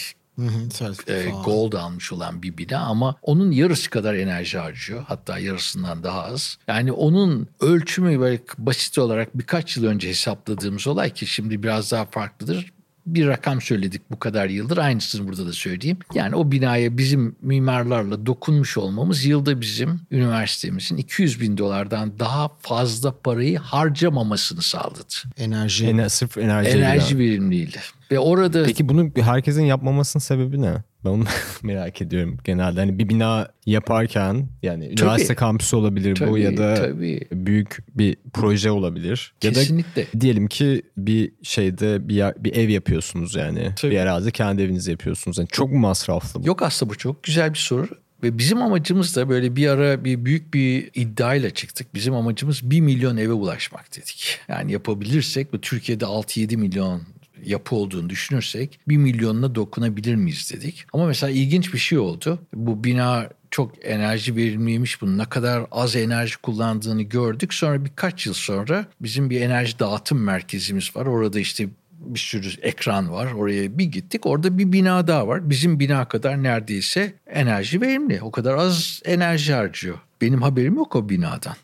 [1.08, 5.04] e, gold almış olan bir bina ama onun yarısı kadar enerji harcıyor.
[5.08, 6.58] Hatta yarısından daha az.
[6.68, 12.04] Yani onun ölçümü böyle basit olarak birkaç yıl önce hesapladığımız olay ki şimdi biraz daha
[12.04, 12.72] farklıdır
[13.06, 14.76] bir rakam söyledik bu kadar yıldır.
[14.76, 15.98] Aynısını burada da söyleyeyim.
[16.14, 23.18] Yani o binaya bizim mimarlarla dokunmuş olmamız yılda bizim üniversitemizin 200 bin dolardan daha fazla
[23.20, 25.02] parayı harcamamasını sağladı.
[25.36, 25.86] Enerji.
[25.86, 26.70] Ener, sırf enerji.
[26.70, 27.80] Enerji verimliliğiyle.
[28.10, 28.62] Ve orada...
[28.64, 30.74] Peki bunu herkesin yapmamasının sebebi ne?
[31.04, 31.24] Ben onu
[31.62, 32.80] merak ediyorum genelde.
[32.80, 37.20] Hani bir bina yaparken yani tabii, üniversite kampüsü olabilir tabii, bu ya da tabii.
[37.32, 39.34] büyük bir proje olabilir.
[39.40, 40.00] Kesinlikle.
[40.00, 43.74] Ya da diyelim ki bir şeyde bir yer, bir ev yapıyorsunuz yani.
[43.76, 43.92] Tabii.
[43.92, 45.38] Bir arazi kendi evinizi yapıyorsunuz.
[45.38, 46.46] Yani çok mu masraflı bu?
[46.46, 47.88] Yok aslında bu çok güzel bir soru.
[48.22, 51.94] Ve bizim amacımız da böyle bir ara bir büyük bir iddiayla çıktık.
[51.94, 54.38] Bizim amacımız 1 milyon eve ulaşmak dedik.
[54.48, 57.02] Yani yapabilirsek bu Türkiye'de 6-7 milyon
[57.44, 60.86] yapı olduğunu düşünürsek bir milyonuna dokunabilir miyiz dedik.
[60.92, 62.38] Ama mesela ilginç bir şey oldu.
[62.54, 65.02] Bu bina çok enerji verimliymiş.
[65.02, 67.54] Bunun ne kadar az enerji kullandığını gördük.
[67.54, 71.06] Sonra birkaç yıl sonra bizim bir enerji dağıtım merkezimiz var.
[71.06, 71.68] Orada işte
[72.02, 73.32] bir sürü ekran var.
[73.32, 74.26] Oraya bir gittik.
[74.26, 75.50] Orada bir bina daha var.
[75.50, 78.22] Bizim bina kadar neredeyse enerji verimli.
[78.22, 79.98] O kadar az enerji harcıyor.
[80.20, 81.54] Benim haberim yok o binadan.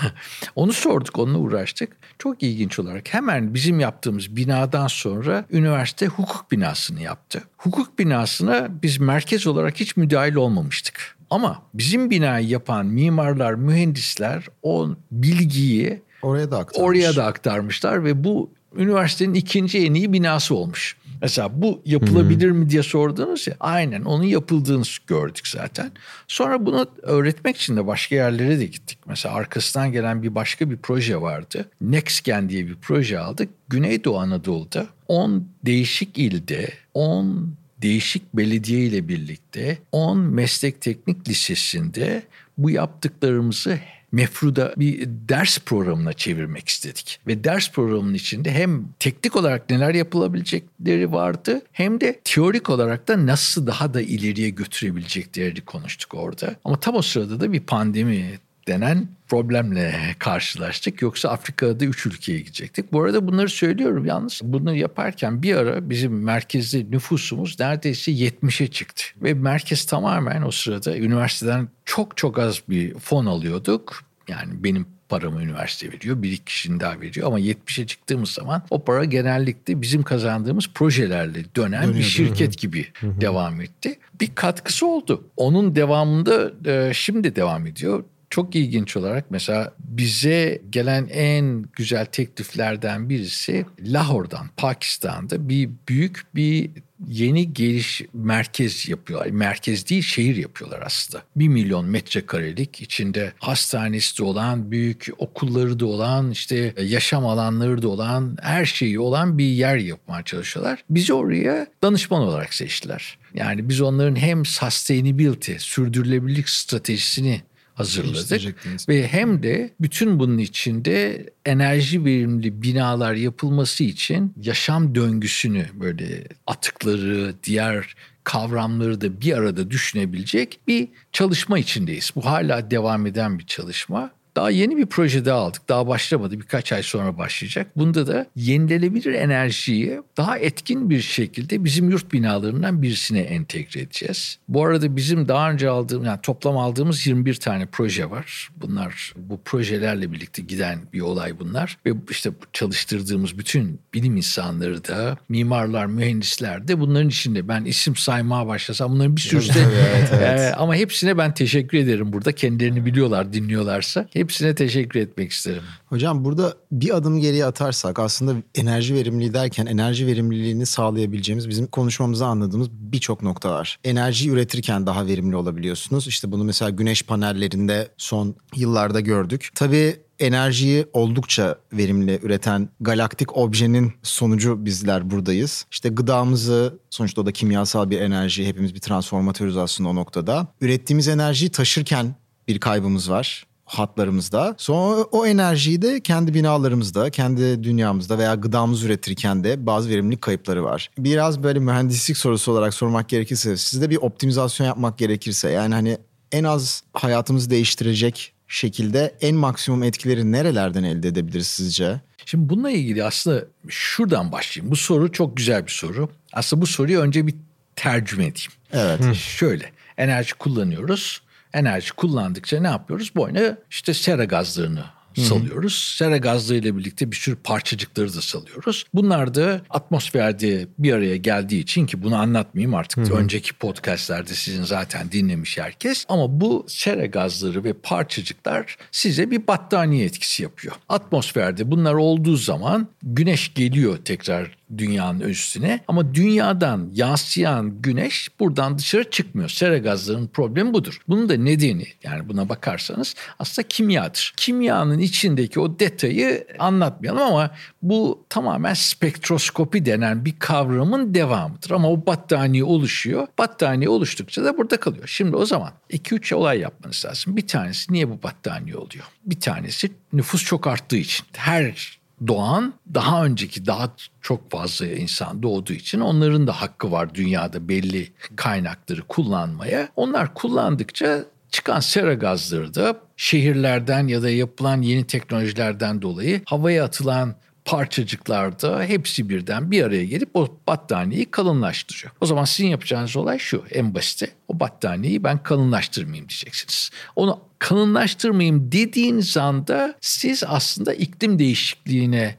[0.56, 1.96] Onu sorduk, onunla uğraştık.
[2.18, 7.42] Çok ilginç olarak hemen bizim yaptığımız binadan sonra üniversite hukuk binasını yaptı.
[7.56, 11.16] Hukuk binasına biz merkez olarak hiç müdahil olmamıştık.
[11.30, 16.88] Ama bizim binayı yapan mimarlar, mühendisler o bilgiyi oraya da aktarmış.
[16.88, 20.96] oraya da aktarmışlar ve bu üniversitenin ikinci en iyi binası olmuş.
[21.22, 23.54] Mesela bu yapılabilir mi diye sordunuz ya.
[23.60, 25.92] Aynen onun yapıldığını gördük zaten.
[26.28, 28.98] Sonra bunu öğretmek için de başka yerlere de gittik.
[29.06, 31.68] Mesela arkasından gelen bir başka bir proje vardı.
[31.80, 33.48] NextGen diye bir proje aldık.
[33.68, 42.22] Güneydoğu Anadolu'da 10 değişik ilde 10 değişik belediye ile birlikte 10 meslek teknik lisesinde
[42.58, 43.78] bu yaptıklarımızı
[44.12, 47.20] Mefru'da bir ders programına çevirmek istedik.
[47.26, 53.26] Ve ders programının içinde hem teknik olarak neler yapılabilecekleri vardı hem de teorik olarak da
[53.26, 56.56] nasıl daha da ileriye götürebileceklerini konuştuk orada.
[56.64, 61.02] Ama tam o sırada da bir pandemi denen problemle karşılaştık.
[61.02, 62.92] Yoksa Afrika'da üç ülkeye gidecektik.
[62.92, 64.40] Bu arada bunları söylüyorum yalnız.
[64.44, 69.04] Bunu yaparken bir ara bizim merkezde nüfusumuz neredeyse 70'e çıktı.
[69.22, 74.02] Ve merkez tamamen o sırada üniversiteden çok çok az bir fon alıyorduk.
[74.28, 76.22] Yani benim paramı üniversite veriyor.
[76.22, 81.44] Bir iki kişinin daha veriyor ama 70'e çıktığımız zaman o para genellikle bizim kazandığımız projelerle
[81.56, 83.98] dönen Dönüyor, bir şirket gibi devam etti.
[84.20, 85.24] Bir katkısı oldu.
[85.36, 93.08] Onun devamında e, şimdi devam ediyor çok ilginç olarak mesela bize gelen en güzel tekliflerden
[93.08, 96.70] birisi Lahor'dan, Pakistan'da bir büyük bir
[97.06, 99.30] yeni geliş merkez yapıyorlar.
[99.30, 101.22] Merkez değil şehir yapıyorlar aslında.
[101.36, 107.88] Bir milyon metrekarelik içinde hastanesi de olan, büyük okulları da olan, işte yaşam alanları da
[107.88, 110.84] olan, her şeyi olan bir yer yapmaya çalışıyorlar.
[110.90, 113.18] Bizi oraya danışman olarak seçtiler.
[113.34, 117.42] Yani biz onların hem sustainability, sürdürülebilirlik stratejisini
[117.78, 118.56] hazırladık.
[118.88, 127.34] Ve hem de bütün bunun içinde enerji verimli binalar yapılması için yaşam döngüsünü böyle atıkları,
[127.44, 132.12] diğer kavramları da bir arada düşünebilecek bir çalışma içindeyiz.
[132.16, 134.10] Bu hala devam eden bir çalışma.
[134.38, 135.68] Daha yeni bir proje daha aldık.
[135.68, 136.40] Daha başlamadı.
[136.40, 137.66] Birkaç ay sonra başlayacak.
[137.76, 144.38] Bunda da yenilenebilir enerjiyi daha etkin bir şekilde bizim yurt binalarından birisine entegre edeceğiz.
[144.48, 148.48] Bu arada bizim daha önce aldığımız, yani toplam aldığımız 21 tane proje var.
[148.56, 151.78] Bunlar bu projelerle birlikte giden bir olay bunlar.
[151.86, 157.48] Ve işte çalıştırdığımız bütün bilim insanları da, mimarlar, mühendisler de bunların içinde.
[157.48, 159.60] Ben isim saymaya başlasam bunların bir sürüsü de.
[159.60, 160.40] evet, evet.
[160.40, 162.32] E, ama hepsine ben teşekkür ederim burada.
[162.32, 164.08] Kendilerini biliyorlar, dinliyorlarsa.
[164.12, 165.62] Hep Hepsine teşekkür etmek isterim.
[165.86, 172.26] Hocam burada bir adım geriye atarsak aslında enerji verimliliği derken enerji verimliliğini sağlayabileceğimiz bizim konuşmamızda
[172.26, 173.78] anladığımız birçok nokta var.
[173.84, 176.06] Enerji üretirken daha verimli olabiliyorsunuz.
[176.06, 179.48] İşte bunu mesela güneş panellerinde son yıllarda gördük.
[179.54, 185.66] Tabii enerjiyi oldukça verimli üreten galaktik objenin sonucu bizler buradayız.
[185.70, 190.46] İşte gıdamızı sonuçta o da kimyasal bir enerji hepimiz bir transformatörüz aslında o noktada.
[190.60, 192.14] Ürettiğimiz enerjiyi taşırken
[192.48, 194.54] bir kaybımız var hatlarımızda.
[194.58, 200.64] Sonra o enerjiyi de kendi binalarımızda, kendi dünyamızda veya gıdamız üretirken de bazı verimlilik kayıpları
[200.64, 200.90] var.
[200.98, 205.98] Biraz böyle mühendislik sorusu olarak sormak gerekirse sizde bir optimizasyon yapmak gerekirse yani hani
[206.32, 212.00] en az hayatımızı değiştirecek şekilde en maksimum etkileri nerelerden elde edebiliriz sizce?
[212.26, 214.70] Şimdi bununla ilgili aslında şuradan başlayayım.
[214.70, 216.08] Bu soru çok güzel bir soru.
[216.32, 217.34] Aslında bu soruyu önce bir
[217.76, 218.52] tercüme edeyim.
[218.72, 219.14] Evet.
[219.14, 221.22] Şöyle enerji kullanıyoruz
[221.54, 223.16] enerji kullandıkça ne yapıyoruz?
[223.16, 224.84] Boyuna işte sera gazlarını
[225.22, 225.94] salıyoruz.
[225.98, 228.84] Sera gazlarıyla birlikte bir sürü parçacıkları da salıyoruz.
[228.94, 233.16] Bunlar da atmosferde bir araya geldiği için ki bunu anlatmayayım artık Hı-hı.
[233.18, 236.04] önceki podcastlerde sizin zaten dinlemiş herkes.
[236.08, 240.74] Ama bu sera gazları ve parçacıklar size bir battaniye etkisi yapıyor.
[240.88, 245.80] Atmosferde bunlar olduğu zaman güneş geliyor tekrar dünyanın üstüne.
[245.88, 249.48] Ama dünyadan yansıyan güneş buradan dışarı çıkmıyor.
[249.48, 251.00] Sera gazlarının problemi budur.
[251.08, 254.34] Bunun da nedeni yani buna bakarsanız aslında kimyadır.
[254.36, 257.50] Kimyanın içindeki o detayı anlatmayalım ama
[257.82, 261.70] bu tamamen spektroskopi denen bir kavramın devamıdır.
[261.70, 263.26] Ama o battaniye oluşuyor.
[263.38, 265.06] Battaniye oluştukça da burada kalıyor.
[265.06, 267.36] Şimdi o zaman 2-3 olay yapmanız lazım.
[267.36, 269.04] Bir tanesi niye bu battaniye oluyor?
[269.24, 271.26] Bir tanesi nüfus çok arttığı için.
[271.32, 277.68] Her doğan daha önceki daha çok fazla insan doğduğu için onların da hakkı var dünyada
[277.68, 279.88] belli kaynakları kullanmaya.
[279.96, 287.34] Onlar kullandıkça çıkan sera gazları da şehirlerden ya da yapılan yeni teknolojilerden dolayı havaya atılan
[287.68, 292.12] parçacıklarda hepsi birden bir araya gelip o battaniyeyi kalınlaştırıyor.
[292.20, 294.30] O zaman sizin yapacağınız olay şu en basiti.
[294.48, 296.90] O battaniyeyi ben kalınlaştırmayayım diyeceksiniz.
[297.16, 302.36] Onu kalınlaştırmayayım dediğiniz anda siz aslında iklim değişikliğine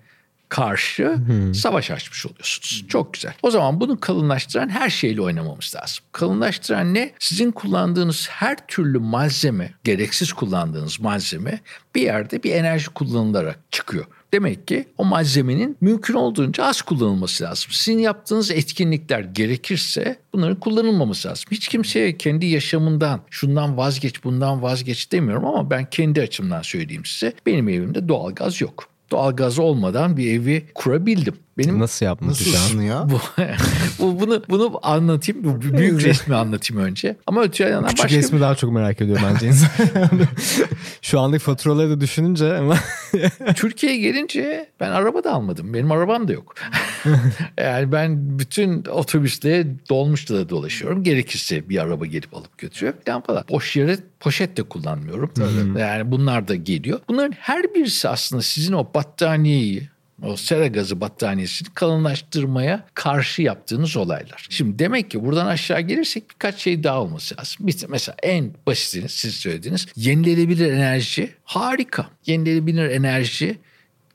[0.49, 1.53] karşı hmm.
[1.55, 2.85] savaş açmış oluyorsunuz.
[2.89, 3.33] Çok güzel.
[3.43, 6.03] O zaman bunu kalınlaştıran her şeyle oynamamız lazım.
[6.11, 7.13] Kalınlaştıran ne?
[7.19, 11.59] Sizin kullandığınız her türlü malzeme, gereksiz kullandığınız malzeme
[11.95, 14.05] bir yerde bir enerji kullanılarak çıkıyor.
[14.33, 17.71] Demek ki o malzemenin mümkün olduğunca az kullanılması lazım.
[17.71, 21.45] Sizin yaptığınız etkinlikler gerekirse bunların kullanılmaması lazım.
[21.51, 27.33] Hiç kimseye kendi yaşamından şundan vazgeç bundan vazgeç demiyorum ama ben kendi açımdan söyleyeyim size.
[27.45, 31.35] Benim evimde doğalgaz yok doğalgaz olmadan bir evi kurabildim.
[31.59, 33.07] Benim nasıl yapmış Nasıl ya?
[33.09, 33.19] Bu,
[33.99, 35.43] bu, bunu bunu anlatayım.
[35.43, 37.15] Bu büyük resmi anlatayım önce.
[37.27, 38.41] Ama öte yandan Küçük başka resmi bir...
[38.41, 39.69] daha çok merak ediyorum bence insan.
[41.01, 42.75] Şu anlık faturaları da düşününce ama
[43.55, 45.73] Türkiye'ye gelince ben araba da almadım.
[45.73, 46.55] Benim arabam da yok.
[47.57, 51.03] yani ben bütün otobüsle dolmuşta da dolaşıyorum.
[51.03, 53.43] Gerekirse bir araba gelip alıp götürüyor falan falan.
[53.49, 55.31] Boş yere poşet de kullanmıyorum.
[55.35, 55.79] Tabii.
[55.79, 56.99] Yani bunlar da geliyor.
[57.07, 59.89] Bunların her birisi aslında sizin o battaniyeyi
[60.23, 64.47] o sera gazı battaniyesini kalınlaştırmaya karşı yaptığınız olaylar.
[64.49, 67.67] Şimdi demek ki buradan aşağı gelirsek birkaç şey daha olması lazım.
[67.67, 69.87] Bir, mesela en basitini siz söylediniz.
[69.95, 72.09] Yenilenebilir enerji harika.
[72.25, 73.57] Yenilenebilir enerji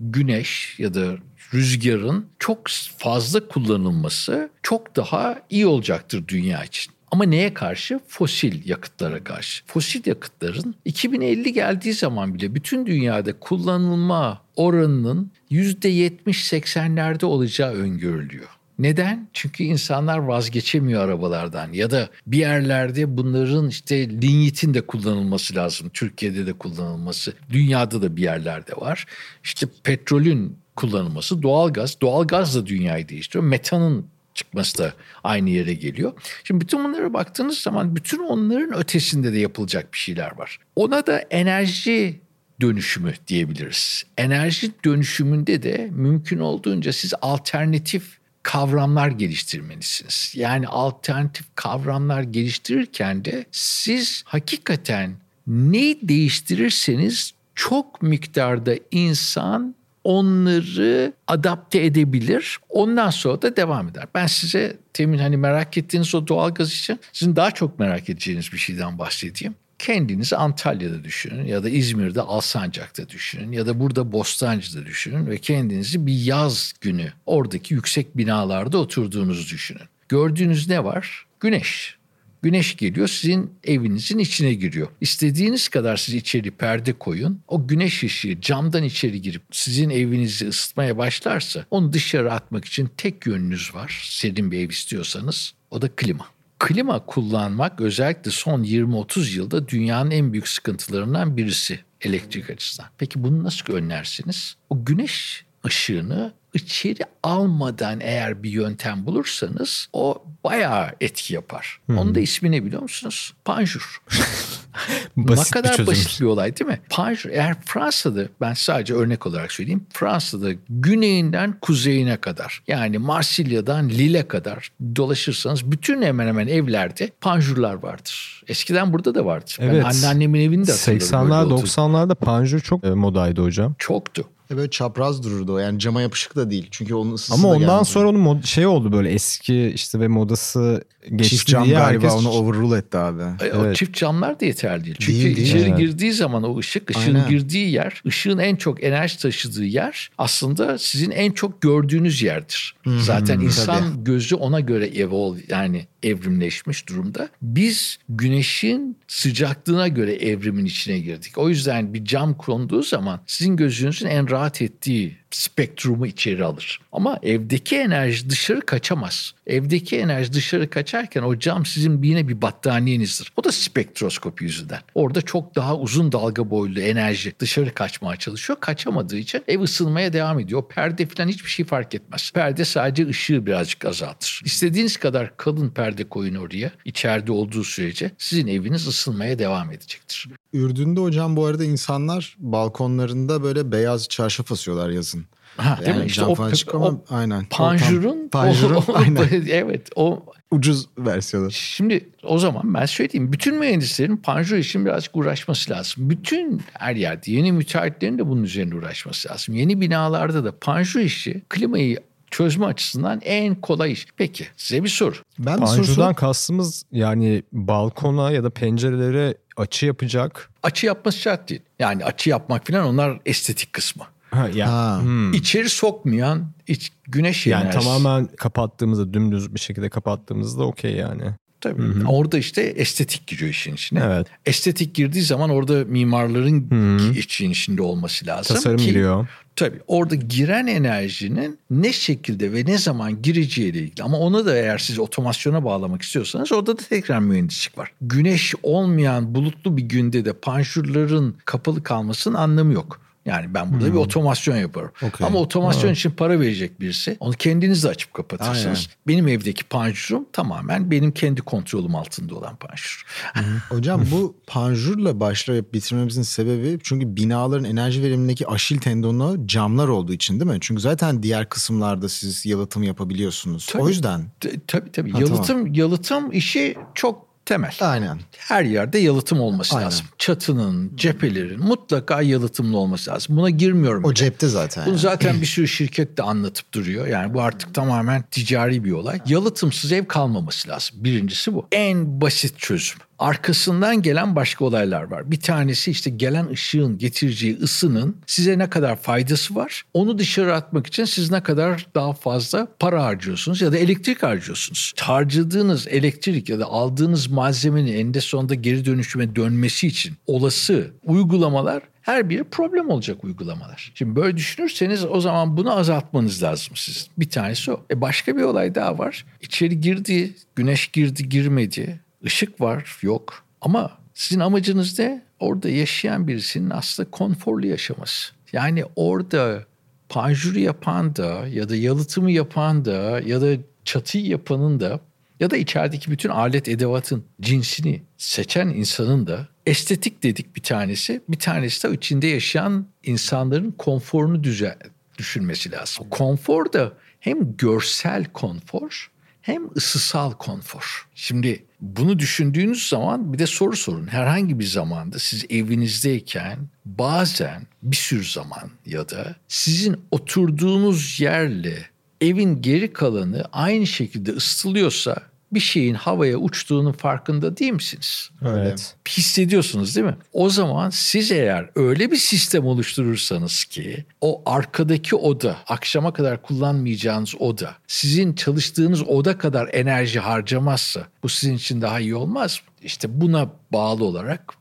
[0.01, 1.17] güneş ya da
[1.55, 6.94] rüzgarın çok fazla kullanılması çok daha iyi olacaktır dünya için.
[7.15, 8.01] Ama neye karşı?
[8.09, 9.65] Fosil yakıtlara karşı.
[9.67, 18.49] Fosil yakıtların 2050 geldiği zaman bile bütün dünyada kullanılma oranının %70-80'lerde olacağı öngörülüyor.
[18.79, 19.29] Neden?
[19.33, 25.91] Çünkü insanlar vazgeçemiyor arabalardan ya da bir yerlerde bunların işte linyitin de kullanılması lazım.
[25.95, 29.07] Türkiye'de de kullanılması, dünyada da bir yerlerde var.
[29.45, 33.45] İşte petrolün kullanılması, doğalgaz, doğalgaz da dünyayı değiştiriyor.
[33.45, 34.93] Metanın çıkması da
[35.25, 36.13] aynı yere geliyor.
[36.45, 40.59] Şimdi bütün bunlara baktığınız zaman bütün onların ötesinde de yapılacak bir şeyler var.
[40.77, 42.21] Ona da enerji
[42.61, 44.05] dönüşümü diyebiliriz.
[44.19, 50.33] Enerji dönüşümünde de mümkün olduğunca siz alternatif kavramlar geliştirmelisiniz.
[50.37, 55.17] Yani alternatif kavramlar geliştirirken de siz hakikaten
[55.47, 62.59] neyi değiştirirseniz çok miktarda insan onları adapte edebilir.
[62.69, 64.05] Ondan sonra da devam eder.
[64.15, 68.59] Ben size temin hani merak ettiğiniz o doğalgaz için sizin daha çok merak edeceğiniz bir
[68.59, 69.55] şeyden bahsedeyim.
[69.79, 76.07] Kendinizi Antalya'da düşünün ya da İzmir'de Alsancak'ta düşünün ya da burada Bostancı'da düşünün ve kendinizi
[76.07, 79.83] bir yaz günü oradaki yüksek binalarda oturduğunuzu düşünün.
[80.09, 81.27] Gördüğünüz ne var?
[81.41, 81.97] Güneş.
[82.45, 84.89] Güneş geliyor sizin evinizin içine giriyor.
[85.01, 87.41] İstediğiniz kadar siz içeri perde koyun.
[87.49, 93.27] O güneş ışığı camdan içeri girip sizin evinizi ısıtmaya başlarsa onu dışarı atmak için tek
[93.27, 94.01] yönünüz var.
[94.11, 96.27] Serin bir ev istiyorsanız o da klima.
[96.59, 102.91] Klima kullanmak özellikle son 20-30 yılda dünyanın en büyük sıkıntılarından birisi elektrik açısından.
[102.99, 104.57] Peki bunu nasıl önlersiniz?
[104.71, 111.81] O güneş ışığını içeri almadan eğer bir yöntem bulursanız o bayağı etki yapar.
[111.87, 111.99] Hmm.
[111.99, 113.35] Onun da ismi ne biliyor musunuz?
[113.45, 114.03] Panjur.
[115.17, 116.81] basit ne kadar bir basit bir olay değil mi?
[116.91, 119.87] Panjur eğer Fransa'da ben sadece örnek olarak söyleyeyim.
[119.93, 128.43] Fransa'da güneyinden kuzeyine kadar yani Marsilya'dan Lille kadar dolaşırsanız bütün hemen hemen evlerde panjurlar vardır.
[128.49, 129.51] Eskiden burada da vardı.
[129.59, 129.85] Evet.
[129.85, 131.31] Ben anneannemin evini de hatırlıyorum.
[131.31, 133.75] 80'ler 90'larda panjur çok e, modaydı hocam.
[133.79, 134.25] Çoktu.
[134.55, 136.69] E böyle çapraz dururdu o yani cama yapışık da değil.
[136.71, 140.85] Çünkü onun ısısı Ama ondan sonra onun mod- şey oldu böyle eski işte ve modası
[141.17, 142.13] geçti çift cam diye galiba herkes...
[142.13, 143.23] onu overrule etti abi.
[143.41, 143.55] Evet.
[143.55, 144.97] O çift camlar da yeterli değil.
[145.01, 145.79] Çünkü değil, içeri evet.
[145.79, 147.29] girdiği zaman o ışık, ışığın Aynen.
[147.29, 152.75] girdiği yer, ışığın en çok enerji taşıdığı yer aslında sizin en çok gördüğünüz yerdir.
[152.83, 154.05] Hmm, Zaten insan tabii.
[154.05, 157.29] gözü ona göre evol yani evrimleşmiş durumda.
[157.43, 161.39] Biz güneşin sıcaklığına göre evrimin içine girdik.
[161.39, 166.81] O yüzden bir cam konduğu zaman sizin gözünüzün en rahat ettiği spektrumu içeri alır.
[166.93, 169.35] Ama evdeki enerji dışarı kaçamaz.
[169.47, 173.33] Evdeki enerji dışarı kaçarken o cam sizin yine bir battaniyenizdir.
[173.37, 174.81] O da spektroskopi yüzünden.
[174.95, 178.61] Orada çok daha uzun dalga boylu enerji dışarı kaçmaya çalışıyor.
[178.61, 180.61] Kaçamadığı için ev ısınmaya devam ediyor.
[180.61, 182.31] O perde falan hiçbir şey fark etmez.
[182.35, 184.43] Perde sadece ışığı birazcık azaltır.
[184.45, 186.71] İstediğiniz kadar kalın perde koyun oraya.
[186.85, 190.29] içeride olduğu sürece sizin eviniz ısınmaya devam edecektir.
[190.53, 195.24] Ürdün'de hocam bu arada insanlar balkonlarında böyle beyaz çarşaf asıyorlar yazın.
[195.57, 196.07] Ha, yani değil mi?
[196.53, 197.45] İşte o, o, aynen.
[197.51, 199.29] Panjurun, panjurun o, aynen.
[199.51, 201.51] evet o ucuz versiyonu.
[201.51, 203.33] Şimdi o zaman ben söyleyeyim.
[203.33, 206.11] Bütün mühendislerin panjur için birazcık uğraşması lazım.
[206.11, 209.55] Bütün her yerde yeni müteahhitlerin de bunun üzerine uğraşması lazım.
[209.55, 211.99] Yeni binalarda da panjur işi klimayı
[212.31, 214.07] çözme açısından en kolay iş.
[214.17, 215.15] Peki size bir soru.
[215.39, 216.15] Ben Panjurdan sorusu...
[216.15, 220.51] kastımız yani balkona ya da pencerelere açı yapacak.
[220.63, 221.63] Açı yapması şart değil.
[221.79, 224.05] Yani açı yapmak falan onlar estetik kısmı.
[224.37, 224.73] Ha, ya.
[224.73, 225.01] Ha.
[225.03, 225.33] Hmm.
[225.33, 227.85] İçeri sokmayan iç, güneş yani enerjisi.
[227.85, 231.23] tamamen kapattığımızda dümdüz bir şekilde kapattığımızda okey yani.
[231.61, 231.83] Tabii.
[231.83, 232.09] Hı-hı.
[232.09, 234.01] Orada işte estetik giriyor işin içine.
[234.05, 234.27] Evet.
[234.47, 237.13] Estetik girdiği zaman orada mimarların Hı-hı.
[237.13, 238.57] için içinde olması lazım.
[238.57, 239.29] Tasarım ki, giriyor.
[239.57, 244.03] Tabii orada giren enerjinin ne şekilde ve ne zaman gireceğiyle ilgili.
[244.03, 247.93] Ama onu da eğer siz otomasyona bağlamak istiyorsanız orada da tekrar mühendislik var.
[248.01, 253.01] Güneş olmayan bulutlu bir günde de panjurların kapalı kalmasının anlamı yok.
[253.27, 253.93] Yani ben burada hmm.
[253.93, 254.91] bir otomasyon yaparım.
[255.03, 255.27] Okay.
[255.27, 255.99] Ama otomasyon evet.
[255.99, 257.17] için para verecek birisi.
[257.21, 258.67] Onu kendiniz de açıp kapatırsınız.
[258.67, 258.79] Aynen.
[259.09, 263.05] Benim evdeki panjurum tamamen benim kendi kontrolüm altında olan panjur.
[263.69, 270.41] Hocam bu panjurla başlayıp bitirmemizin sebebi çünkü binaların enerji verimindeki aşil tendonu camlar olduğu için
[270.41, 270.59] değil mi?
[270.61, 273.67] Çünkü zaten diğer kısımlarda siz yalıtım yapabiliyorsunuz.
[273.67, 274.31] Tabii, o yüzden.
[274.67, 275.13] Tabii tabii.
[275.13, 275.75] Ha, yalıtım tamam.
[275.75, 277.75] yalıtım işi çok temel.
[277.81, 278.21] Aynen.
[278.39, 279.87] Her yerde yalıtım olması Aynen.
[279.87, 280.07] lazım.
[280.19, 283.37] Çatının, cephelerin mutlaka yalıtımlı olması lazım.
[283.37, 284.05] Buna girmiyorum.
[284.05, 284.15] O bile.
[284.15, 284.87] cepte zaten.
[284.87, 287.07] Bunu zaten bir sürü şirket de anlatıp duruyor.
[287.07, 289.21] Yani bu artık tamamen ticari bir olay.
[289.27, 290.97] Yalıtımsız ev kalmaması lazım.
[291.05, 291.67] Birincisi bu.
[291.73, 292.99] En basit çözüm.
[293.19, 295.31] Arkasından gelen başka olaylar var.
[295.31, 299.83] Bir tanesi işte gelen ışığın getireceği ısının size ne kadar faydası var?
[299.95, 304.93] Onu dışarı atmak için siz ne kadar daha fazla para harcıyorsunuz ya da elektrik harcıyorsunuz.
[305.01, 312.31] Harcadığınız elektrik ya da aldığınız malzemenin eninde sonunda geri dönüşüme dönmesi için olası uygulamalar her
[312.31, 313.93] biri problem olacak uygulamalar.
[313.95, 317.09] Şimdi böyle düşünürseniz o zaman bunu azaltmanız lazım siz.
[317.19, 317.85] Bir tanesi o.
[317.91, 319.25] E başka bir olay daha var.
[319.41, 322.01] İçeri girdi, güneş girdi, girmedi.
[322.25, 323.45] Işık var, yok.
[323.61, 325.23] Ama sizin amacınız ne?
[325.41, 328.33] Orada yaşayan birisinin aslında konforlu yaşaması.
[328.53, 329.65] Yani orada
[330.09, 335.01] panjuru yapan da ya da yalıtımı yapan da ya da çatıyı yapanın da
[335.41, 341.21] ya da içerideki bütün alet edevatın cinsini seçen insanın da estetik dedik bir tanesi.
[341.29, 344.79] Bir tanesi de içinde yaşayan insanların konforunu düzen,
[345.19, 346.07] düşünmesi lazım.
[346.11, 349.11] Konfor da hem görsel konfor
[349.41, 351.09] hem ısısal konfor.
[351.15, 354.07] Şimdi bunu düşündüğünüz zaman bir de soru sorun.
[354.07, 361.87] Herhangi bir zamanda siz evinizdeyken bazen bir sürü zaman ya da sizin oturduğunuz yerle
[362.21, 365.23] evin geri kalanı aynı şekilde ısıtılıyorsa
[365.55, 368.31] bir şeyin havaya uçtuğunun farkında değil misiniz?
[368.43, 368.97] Evet.
[369.09, 370.17] Hissediyorsunuz değil mi?
[370.33, 377.35] O zaman siz eğer öyle bir sistem oluşturursanız ki o arkadaki oda, akşama kadar kullanmayacağınız
[377.39, 382.75] oda, sizin çalıştığınız oda kadar enerji harcamazsa bu sizin için daha iyi olmaz mı?
[382.83, 384.55] İşte buna bağlı olarak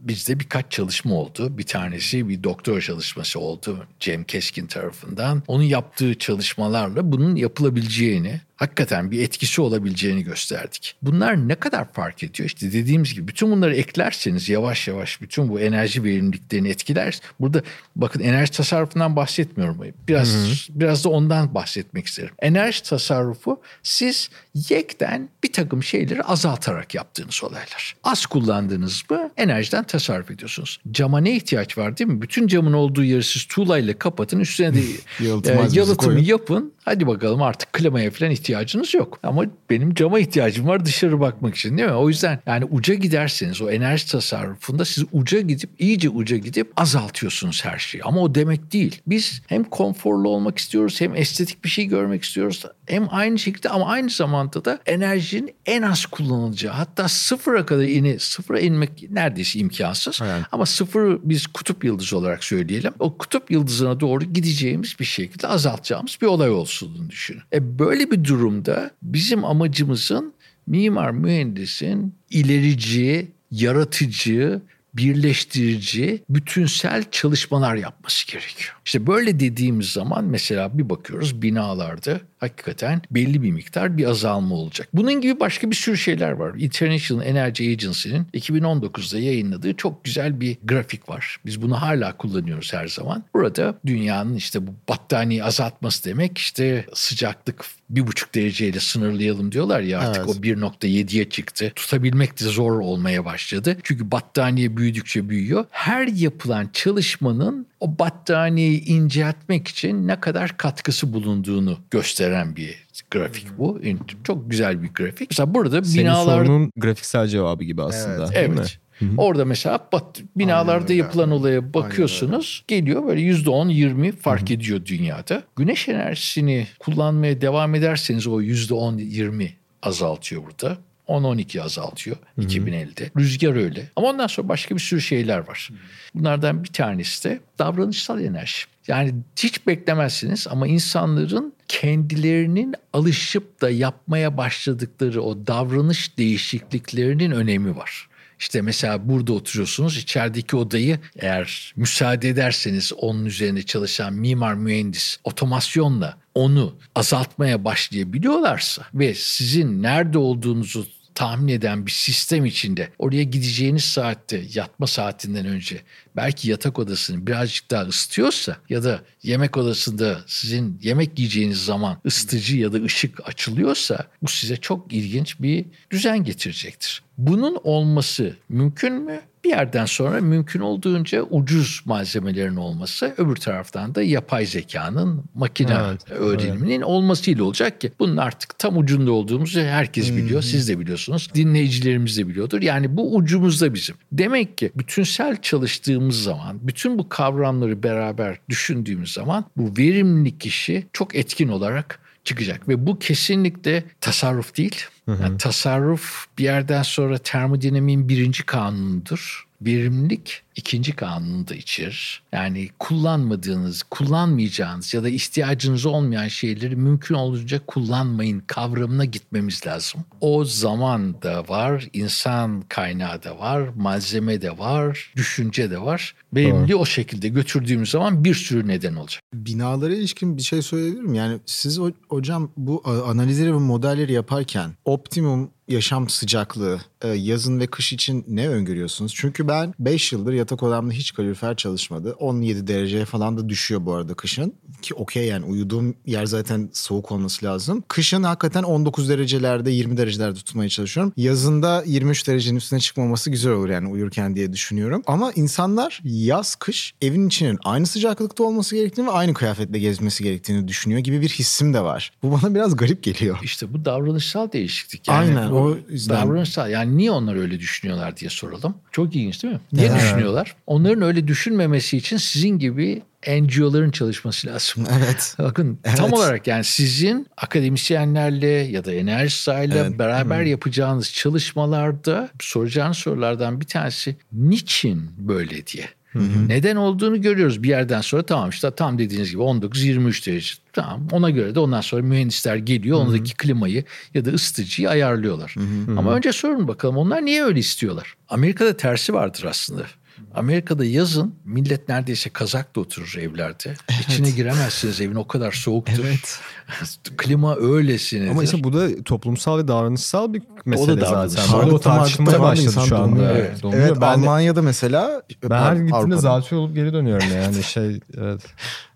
[0.00, 1.58] bizde birkaç çalışma oldu.
[1.58, 5.42] Bir tanesi bir doktor çalışması oldu Cem Keskin tarafından.
[5.46, 10.96] Onun yaptığı çalışmalarla bunun yapılabileceğini hakikaten bir etkisi olabileceğini gösterdik.
[11.02, 12.46] Bunlar ne kadar fark ediyor?
[12.46, 17.20] İşte dediğimiz gibi bütün bunları eklerseniz yavaş yavaş bütün bu enerji verimliliklerini etkiler.
[17.40, 17.62] Burada
[17.96, 19.80] bakın enerji tasarrufundan bahsetmiyorum.
[20.08, 20.80] Biraz hı hı.
[20.80, 22.34] biraz da ondan bahsetmek isterim.
[22.38, 24.30] Enerji tasarrufu siz
[24.68, 27.96] yekten bir takım şeyleri azaltarak yaptığınız olaylar.
[28.04, 30.80] Az kullandınız mı enerjiden tasarruf ediyorsunuz.
[30.90, 32.22] Cama ne ihtiyaç var değil mi?
[32.22, 34.40] Bütün camın olduğu yeri siz tuğlayla kapatın.
[34.40, 34.80] Üstüne de
[35.20, 35.24] e,
[35.72, 36.72] yalıtımı yapın.
[36.84, 39.18] Hadi bakalım artık klimaya falan ihtiyacınız yok.
[39.22, 41.94] Ama benim cama ihtiyacım var dışarı bakmak için değil mi?
[41.94, 47.64] O yüzden yani uca giderseniz o enerji tasarrufunda siz uca gidip iyice uca gidip azaltıyorsunuz
[47.64, 48.04] her şeyi.
[48.04, 49.00] Ama o demek değil.
[49.06, 52.64] Biz hem konforlu olmak istiyoruz hem estetik bir şey görmek istiyoruz.
[52.90, 58.20] Hem aynı şekilde ama aynı zamanda da enerjinin en az kullanılacağı hatta sıfıra kadar ini
[58.20, 60.20] sıfıra inmek neredeyse imkansız.
[60.22, 60.44] Evet.
[60.52, 62.92] Ama sıfırı biz kutup yıldızı olarak söyleyelim.
[62.98, 67.42] O kutup yıldızına doğru gideceğimiz bir şekilde azaltacağımız bir olay olsun düşünün.
[67.52, 70.34] E böyle bir durumda bizim amacımızın
[70.66, 74.62] mimar mühendisin ilerici, yaratıcı,
[74.94, 78.76] birleştirici, bütünsel çalışmalar yapması gerekiyor.
[78.84, 84.88] İşte böyle dediğimiz zaman mesela bir bakıyoruz binalarda hakikaten belli bir miktar bir azalma olacak.
[84.94, 86.54] Bunun gibi başka bir sürü şeyler var.
[86.58, 91.36] International Energy Agency'nin 2019'da yayınladığı çok güzel bir grafik var.
[91.46, 93.24] Biz bunu hala kullanıyoruz her zaman.
[93.34, 100.00] Burada dünyanın işte bu battaniye azaltması demek işte sıcaklık bir buçuk dereceyle sınırlayalım diyorlar ya
[100.00, 100.36] artık evet.
[100.36, 101.72] o 1.7'ye çıktı.
[101.76, 103.76] Tutabilmek de zor olmaya başladı.
[103.82, 105.64] Çünkü battaniye büyüdükçe büyüyor.
[105.70, 113.80] Her yapılan çalışmanın o battaniyeyi inceltmek için ne kadar katkısı bulunduğunu gösteren bir grafik bu.
[114.24, 115.30] Çok güzel bir grafik.
[115.30, 116.44] Mesela burada Senin binalar...
[116.44, 118.28] sorunun grafiksel cevabı gibi aslında.
[118.34, 118.50] Evet.
[118.56, 118.78] evet.
[118.98, 119.08] Hı-hı.
[119.16, 122.64] Orada mesela bat, binalarda Aynen yapılan olaya bakıyorsunuz.
[122.68, 124.54] Geliyor böyle yüzde on yirmi fark Hı-hı.
[124.54, 125.42] ediyor dünyada.
[125.56, 130.78] Güneş enerjisini kullanmaya devam ederseniz o yüzde on yirmi azaltıyor burada.
[131.08, 132.46] 10-12 azaltıyor Hı-hı.
[132.46, 133.10] 2050'de.
[133.18, 133.88] Rüzgar öyle.
[133.96, 135.68] Ama ondan sonra başka bir sürü şeyler var.
[135.70, 135.78] Hı-hı.
[136.14, 138.64] Bunlardan bir tanesi de davranışsal enerji.
[138.90, 148.08] Yani hiç beklemezsiniz ama insanların kendilerinin alışıp da yapmaya başladıkları o davranış değişikliklerinin önemi var.
[148.38, 156.18] İşte mesela burada oturuyorsunuz içerideki odayı eğer müsaade ederseniz onun üzerine çalışan mimar mühendis otomasyonla
[156.34, 160.86] onu azaltmaya başlayabiliyorlarsa ve sizin nerede olduğunuzu
[161.20, 165.80] tahmin eden bir sistem içinde oraya gideceğiniz saatte yatma saatinden önce
[166.16, 172.56] belki yatak odasını birazcık daha ısıtıyorsa ya da yemek odasında sizin yemek yiyeceğiniz zaman ısıtıcı
[172.56, 177.02] ya da ışık açılıyorsa bu size çok ilginç bir düzen getirecektir.
[177.18, 179.20] Bunun olması mümkün mü?
[179.44, 186.10] Bir yerden sonra mümkün olduğunca ucuz malzemelerin olması öbür taraftan da yapay zekanın makine evet,
[186.10, 186.84] öğreniminin evet.
[186.84, 190.42] olmasıyla olacak ki bunun artık tam ucunda olduğumuzu herkes biliyor.
[190.42, 191.30] Siz de biliyorsunuz.
[191.34, 192.62] Dinleyicilerimiz de biliyordur.
[192.62, 193.96] Yani bu ucumuzda bizim.
[194.12, 201.14] Demek ki bütünsel çalıştığımız zaman bütün bu kavramları beraber düşündüğümüz zaman bu verimlilik işi çok
[201.14, 204.76] etkin olarak çıkacak ve bu kesinlikle tasarruf değil.
[205.22, 209.49] Yani tasarruf bir yerden sonra termodinamiğin birinci kanunudur.
[209.62, 212.22] Verimlilik ikinci kanunu da içerir.
[212.32, 220.04] Yani kullanmadığınız, kullanmayacağınız ya da ihtiyacınız olmayan şeyleri mümkün olunca kullanmayın kavramına gitmemiz lazım.
[220.20, 226.14] O zaman da var, insan kaynağı da var, malzeme de var, düşünce de var.
[226.34, 229.22] Verimli o şekilde götürdüğümüz zaman bir sürü neden olacak.
[229.34, 231.14] Binalara ilişkin bir şey söyleyebilir miyim?
[231.14, 237.92] Yani siz hocam bu analizleri ve modelleri yaparken optimum yaşam sıcaklığı e, yazın ve kış
[237.92, 239.12] için ne öngörüyorsunuz?
[239.16, 242.16] Çünkü ben 5 yıldır yatak odamda hiç kalorifer çalışmadı.
[242.18, 244.54] 17 dereceye falan da düşüyor bu arada kışın.
[244.82, 247.84] Ki okey yani uyuduğum yer zaten soğuk olması lazım.
[247.88, 251.12] Kışın hakikaten 19 derecelerde 20 derecelerde tutmaya çalışıyorum.
[251.16, 255.02] Yazında 23 derecenin üstüne çıkmaması güzel olur yani uyurken diye düşünüyorum.
[255.06, 260.68] Ama insanlar yaz kış evin içinin aynı sıcaklıkta olması gerektiğini ve aynı kıyafetle gezmesi gerektiğini
[260.68, 262.12] düşünüyor gibi bir hissim de var.
[262.22, 263.38] Bu bana biraz garip geliyor.
[263.42, 265.08] İşte bu davranışsal değişiklik.
[265.08, 266.16] Yani Aynen o yüzden.
[266.16, 268.74] Davranışsal yani niye onlar öyle düşünüyorlar diye soralım.
[268.92, 269.60] Çok ilginç değil mi?
[269.72, 270.00] Niye evet.
[270.00, 270.56] düşünüyorlar?
[270.66, 274.86] Onların öyle düşünmemesi için sizin gibi NGO'ların çalışması lazım.
[274.98, 275.34] Evet.
[275.38, 275.96] Bakın evet.
[275.96, 279.98] tam olarak yani sizin akademisyenlerle ya da enerji sahiyle evet.
[279.98, 280.50] beraber hmm.
[280.50, 285.88] yapacağınız çalışmalarda soracağınız sorulardan bir tanesi niçin böyle diye.
[286.12, 286.48] Hı hı.
[286.48, 291.30] Neden olduğunu görüyoruz bir yerden sonra tamam işte tam dediğiniz gibi 19-23 derece tamam ona
[291.30, 293.06] göre de ondan sonra mühendisler geliyor hı hı.
[293.06, 293.84] ondaki klimayı
[294.14, 295.54] ya da ısıtıcıyı ayarlıyorlar.
[295.58, 295.98] Hı hı.
[295.98, 298.14] Ama önce sorun bakalım onlar niye öyle istiyorlar?
[298.28, 299.86] Amerika'da tersi vardır aslında.
[300.34, 303.74] Amerika'da yazın millet neredeyse kazakla oturur evlerde.
[303.90, 304.08] Evet.
[304.08, 306.04] İçine giremezsiniz evin o kadar soğuktur.
[306.04, 306.40] Evet.
[307.16, 308.30] Klima öylesine.
[308.30, 311.58] Ama işte bu da toplumsal ve davranışsal bir mesele o da zaten.
[311.58, 313.32] Orada tartışmaya başladı şu anda.
[313.32, 315.22] Evet, evet ben Almanya'da mesela.
[315.42, 318.40] Ben her gittiğimde zatü olup geri dönüyorum yani şey evet.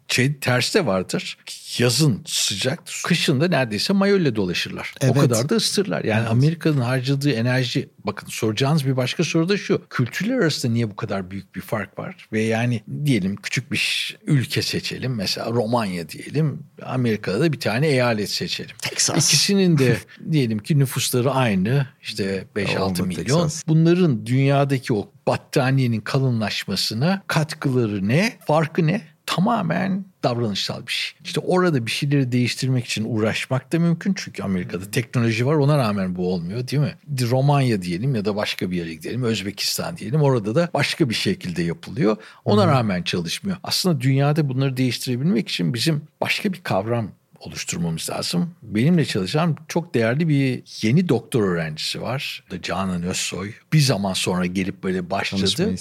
[0.08, 1.38] Şey tersi de vardır
[1.80, 4.94] yazın sıcak, kışın da neredeyse mayolle dolaşırlar.
[5.00, 5.16] Evet.
[5.16, 6.04] O kadar da ısıtırlar.
[6.04, 6.30] Yani evet.
[6.30, 9.82] Amerika'nın harcadığı enerji bakın soracağınız bir başka soru da şu.
[9.90, 12.28] Kültürler arasında niye bu kadar büyük bir fark var?
[12.32, 15.14] Ve yani diyelim küçük bir ülke seçelim.
[15.14, 16.62] Mesela Romanya diyelim.
[16.82, 18.76] Amerika'da da bir tane eyalet seçelim.
[18.82, 19.28] Texas.
[19.28, 19.96] İkisinin de
[20.30, 21.86] diyelim ki nüfusları aynı.
[22.02, 23.24] İşte 5-6 milyon.
[23.24, 23.62] Texas.
[23.68, 28.38] Bunların dünyadaki o battaniyenin kalınlaşmasına katkıları ne?
[28.46, 29.13] Farkı ne?
[29.26, 31.18] Tamamen davranışsal bir şey.
[31.24, 34.14] İşte orada bir şeyleri değiştirmek için uğraşmak da mümkün.
[34.16, 36.94] Çünkü Amerika'da teknoloji var ona rağmen bu olmuyor değil mi?
[37.30, 39.22] Romanya diyelim ya da başka bir yere gidelim.
[39.22, 40.22] Özbekistan diyelim.
[40.22, 42.16] Orada da başka bir şekilde yapılıyor.
[42.44, 43.56] Ona rağmen çalışmıyor.
[43.62, 47.10] Aslında dünyada bunları değiştirebilmek için bizim başka bir kavram
[47.46, 48.54] oluşturmamız lazım.
[48.62, 52.44] Benimle çalışan çok değerli bir yeni doktor öğrencisi var.
[52.62, 53.52] Canan Özsoy.
[53.72, 55.74] Bir zaman sonra gelip böyle başladı.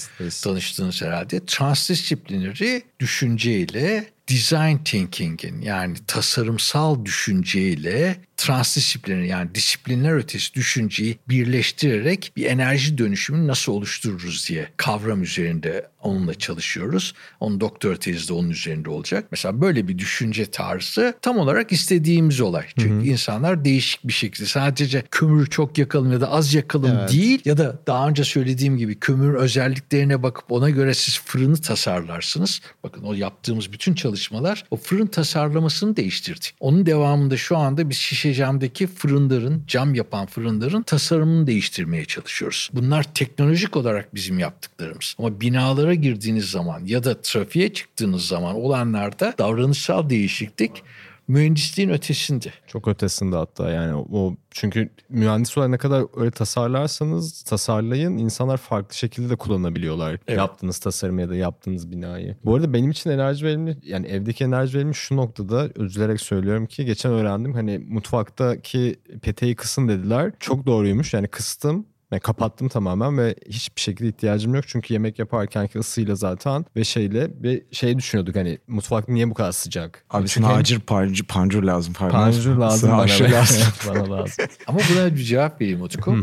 [0.44, 1.46] Tanıştığınız herhalde.
[1.46, 12.98] Transdisiplineri düşünceyle design thinking'in yani tasarımsal düşünceyle transdisipliner yani disiplinler ötesi düşünceyi birleştirerek bir enerji
[12.98, 17.14] dönüşümünü nasıl oluştururuz diye kavram üzerinde onunla çalışıyoruz.
[17.40, 19.26] Onun doktora tezi de onun üzerinde olacak.
[19.32, 22.66] Mesela böyle bir düşünce tarzı tam olarak istediğimiz olay.
[22.78, 23.06] Çünkü hı hı.
[23.06, 27.12] insanlar değişik bir şekilde sadece kömürü çok yakalım ya da az yakalım evet.
[27.12, 32.62] değil ya da daha önce söylediğim gibi kömür özelliklerine bakıp ona göre siz fırını tasarlarsınız.
[32.84, 36.46] Bakın o yaptığımız bütün çalışmalar o fırın tasarlamasını değiştirdi.
[36.60, 42.70] Onun devamında şu anda biz şişe camdaki fırınların, cam yapan fırınların tasarımını değiştirmeye çalışıyoruz.
[42.74, 45.16] Bunlar teknolojik olarak bizim yaptıklarımız.
[45.20, 50.84] Ama binalara girdiğiniz zaman ya da trafiğe çıktığınız zaman olanlarda davranışsal değişiklik
[51.28, 52.54] mühendisliğin ötesinde.
[52.68, 58.96] Çok ötesinde hatta yani o çünkü mühendis olarak ne kadar öyle tasarlarsanız tasarlayın insanlar farklı
[58.96, 60.38] şekilde de kullanabiliyorlar evet.
[60.38, 62.36] yaptığınız tasarım ya da yaptığınız binayı.
[62.46, 66.86] Bu arada benim için enerji verimli yani evdeki enerji verimli şu noktada üzülerek söylüyorum ki
[66.86, 70.32] geçen öğrendim hani mutfaktaki peteği kısın dediler.
[70.40, 74.64] Çok doğruymuş yani kıstım yani kapattım tamamen ve hiçbir şekilde ihtiyacım yok.
[74.68, 79.52] Çünkü yemek yaparkenki ısıyla zaten ve şeyle bir şey düşünüyorduk hani mutfak niye bu kadar
[79.52, 80.06] sıcak?
[80.10, 80.58] Abi sana hem...
[80.58, 81.94] acil pancur, pancur lazım.
[81.94, 82.14] Pardon.
[82.14, 83.02] Pancur lazım bana.
[83.02, 83.68] lazım.
[83.88, 84.46] bana lazım.
[84.68, 86.18] Ama buna bir cevap vereyim Utku.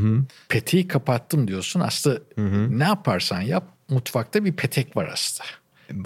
[0.49, 1.80] Peteği kapattım diyorsun.
[1.80, 2.78] Aslında Hı-hı.
[2.78, 5.49] ne yaparsan yap mutfakta bir petek var aslında.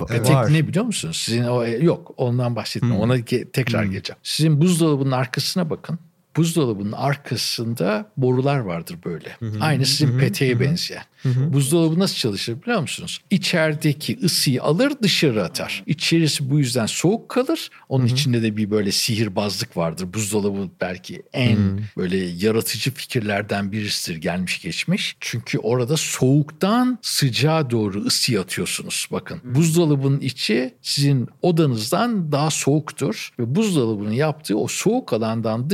[0.06, 0.52] Petek var.
[0.52, 1.16] ne biliyor musunuz?
[1.16, 3.02] Sizin o yok ondan bahsetmiyorum.
[3.02, 4.18] Ona tekrar geleceğim.
[4.22, 5.98] Sizin buzdolabının arkasına bakın
[6.36, 9.36] buzdolabının arkasında borular vardır böyle.
[9.38, 9.60] Hı hı.
[9.60, 10.18] Aynı sizin hı hı.
[10.18, 11.04] peteğe benzeyen.
[11.22, 11.52] Hı hı.
[11.52, 13.20] Buzdolabı nasıl çalışır biliyor musunuz?
[13.30, 15.82] İçerideki ısıyı alır dışarı atar.
[15.86, 17.70] İçerisi bu yüzden soğuk kalır.
[17.88, 18.14] Onun hı hı.
[18.14, 20.14] içinde de bir böyle sihirbazlık vardır.
[20.14, 21.78] Buzdolabı belki en hı.
[21.96, 25.16] böyle yaratıcı fikirlerden birisidir gelmiş geçmiş.
[25.20, 29.08] Çünkü orada soğuktan sıcağa doğru ısı atıyorsunuz.
[29.12, 33.30] Bakın buzdolabının içi sizin odanızdan daha soğuktur.
[33.38, 35.70] Ve buzdolabının yaptığı o soğuk alandan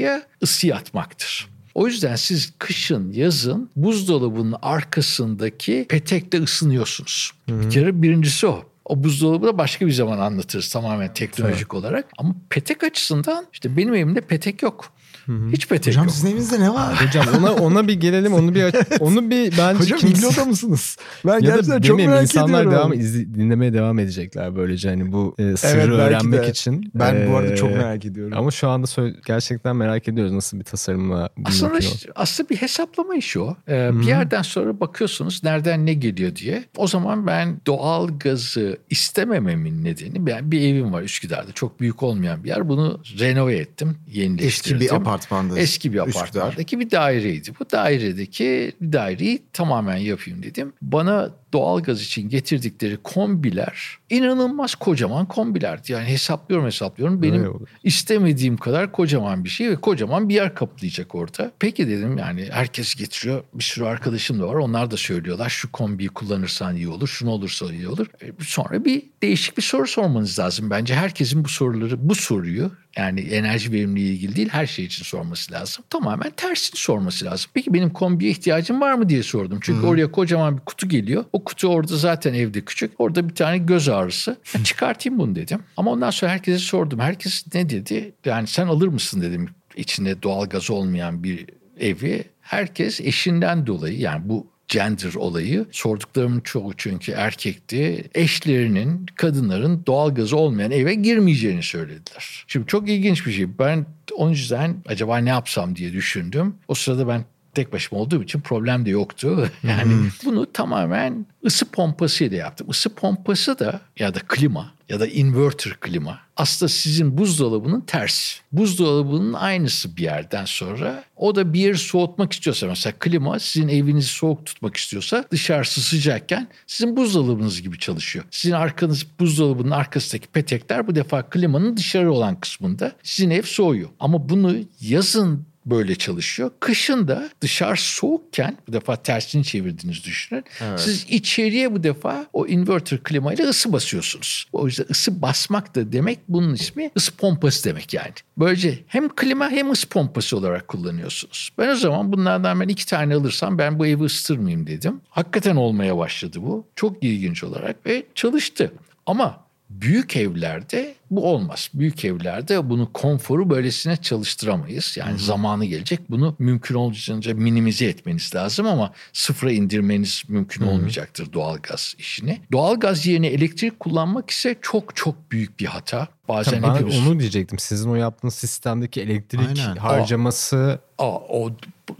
[0.00, 1.48] dışarıya ısı atmaktır.
[1.74, 7.32] O yüzden siz kışın, yazın buzdolabının arkasındaki petekle ısınıyorsunuz.
[7.48, 7.60] Hı-hı.
[7.60, 8.64] Bir kere birincisi o.
[8.84, 11.74] O buzdolabı da başka bir zaman anlatırız tamamen teknolojik evet.
[11.74, 12.06] olarak.
[12.18, 14.92] Ama petek açısından işte benim evimde petek yok.
[15.30, 15.50] Hı-hı.
[15.52, 16.14] Hiç petek Hocam yok.
[16.14, 17.06] sizin evinizde ne var?
[17.06, 18.64] Hocam ona ona bir gelelim onu bir
[19.00, 20.28] onu bir bence Hocam kimse...
[20.28, 20.96] ilgili mısınız?
[21.26, 22.72] Ben ya gerçekten çok merak insanlar ediyorum.
[22.72, 26.50] devam izli, dinlemeye devam edecekler böylece hani bu e, sırrı evet, öğrenmek de.
[26.50, 26.90] için.
[26.94, 28.32] Ben ee, bu arada çok merak ediyorum.
[28.36, 28.86] Ama şu anda
[29.26, 33.56] gerçekten merak ediyoruz nasıl bir tasarımla aslında işte, aslında bir hesaplama işi o.
[33.68, 36.64] Ee, bir yerden sonra bakıyorsunuz nereden ne geliyor diye.
[36.76, 42.44] O zaman ben doğal gazı istemememin nedeni ben bir evim var Üsküdar'da çok büyük olmayan
[42.44, 42.68] bir yer.
[42.68, 44.76] Bunu renove ettim, yenileştirdim.
[44.76, 45.60] Eski bir apartmanda.
[45.60, 47.50] Eski bir apartmandaki bir daireydi.
[47.60, 50.72] Bu dairedeki bir daireyi tamamen yapayım dedim.
[50.82, 55.92] Bana doğalgaz için getirdikleri kombiler inanılmaz kocaman kombilerdi.
[55.92, 57.22] Yani hesaplıyorum hesaplıyorum.
[57.22, 57.52] Benim
[57.84, 61.52] istemediğim kadar kocaman bir şey ve kocaman bir yer kaplayacak orada.
[61.58, 63.44] Peki dedim yani herkes getiriyor.
[63.54, 64.54] Bir sürü arkadaşım da var.
[64.54, 67.08] Onlar da söylüyorlar şu kombiyi kullanırsan iyi olur.
[67.08, 68.06] Şunu olursa iyi olur.
[68.22, 70.70] E, sonra bir değişik bir soru sormanız lazım.
[70.70, 75.52] Bence herkesin bu soruları bu soruyu yani enerji verimliliği ilgili değil her şey için sorması
[75.52, 75.84] lazım.
[75.90, 77.50] Tamamen tersini sorması lazım.
[77.54, 79.58] Peki benim kombiye ihtiyacım var mı diye sordum.
[79.62, 79.88] Çünkü Hı-hı.
[79.88, 81.24] oraya kocaman bir kutu geliyor.
[81.32, 82.92] O kutu orada zaten evde küçük.
[82.98, 84.36] Orada bir tane göz ağrısı.
[84.54, 85.60] Ya çıkartayım bunu dedim.
[85.76, 87.00] Ama ondan sonra herkese sordum.
[87.00, 88.12] Herkes ne dedi?
[88.24, 91.46] Yani sen alır mısın dedim içinde doğal gaz olmayan bir
[91.80, 92.24] evi.
[92.40, 95.66] Herkes eşinden dolayı yani bu gender olayı.
[95.72, 98.10] Sorduklarımın çoğu çünkü erkekti.
[98.14, 102.44] Eşlerinin, kadınların doğalgazı olmayan eve girmeyeceğini söylediler.
[102.46, 103.58] Şimdi çok ilginç bir şey.
[103.58, 106.54] Ben o yüzden acaba ne yapsam diye düşündüm.
[106.68, 107.24] O sırada ben
[107.54, 109.50] tek başıma olduğum için problem de yoktu.
[109.62, 110.10] Yani hmm.
[110.24, 112.66] bunu tamamen ısı pompasıyla yaptım.
[112.70, 118.40] Isı pompası da ya da klima ya da inverter klima aslında sizin buzdolabının tersi.
[118.52, 124.08] Buzdolabının aynısı bir yerden sonra o da bir yeri soğutmak istiyorsa mesela klima sizin evinizi
[124.08, 128.24] soğuk tutmak istiyorsa dışarısı sıcakken sizin buzdolabınız gibi çalışıyor.
[128.30, 133.88] Sizin arkanız buzdolabının arkasındaki petekler bu defa klimanın dışarı olan kısmında sizin ev soğuyor.
[134.00, 136.50] Ama bunu yazın böyle çalışıyor.
[136.60, 140.44] Kışın da dışarı soğukken bu defa tersini çevirdiğinizi düşünün.
[140.60, 140.80] Evet.
[140.80, 144.46] Siz içeriye bu defa o inverter klimayla ısı basıyorsunuz.
[144.52, 148.12] O yüzden ısı basmak da demek bunun ismi ısı pompası demek yani.
[148.38, 151.50] Böylece hem klima hem ısı pompası olarak kullanıyorsunuz.
[151.58, 155.00] Ben o zaman bunlardan ben iki tane alırsam ben bu evi ısıtırmayayım dedim.
[155.08, 156.66] Hakikaten olmaya başladı bu.
[156.76, 158.72] Çok ilginç olarak ve çalıştı.
[159.06, 161.70] Ama büyük evlerde bu olmaz.
[161.74, 164.96] Büyük evlerde bunu konforu böylesine çalıştıramayız.
[164.96, 165.18] Yani Hı-hı.
[165.18, 166.00] zamanı gelecek.
[166.10, 170.70] Bunu mümkün olduğunca minimize etmeniz lazım ama sıfıra indirmeniz mümkün Hı-hı.
[170.70, 172.40] olmayacaktır doğalgaz işini.
[172.52, 176.08] Doğalgaz yerine elektrik kullanmak ise çok çok büyük bir hata.
[176.28, 176.98] Bazen ben hepimiz...
[176.98, 177.58] onu diyecektim.
[177.58, 179.76] Sizin o yaptığınız sistemdeki elektrik Aynen.
[179.76, 180.78] harcaması...
[180.98, 181.50] O, o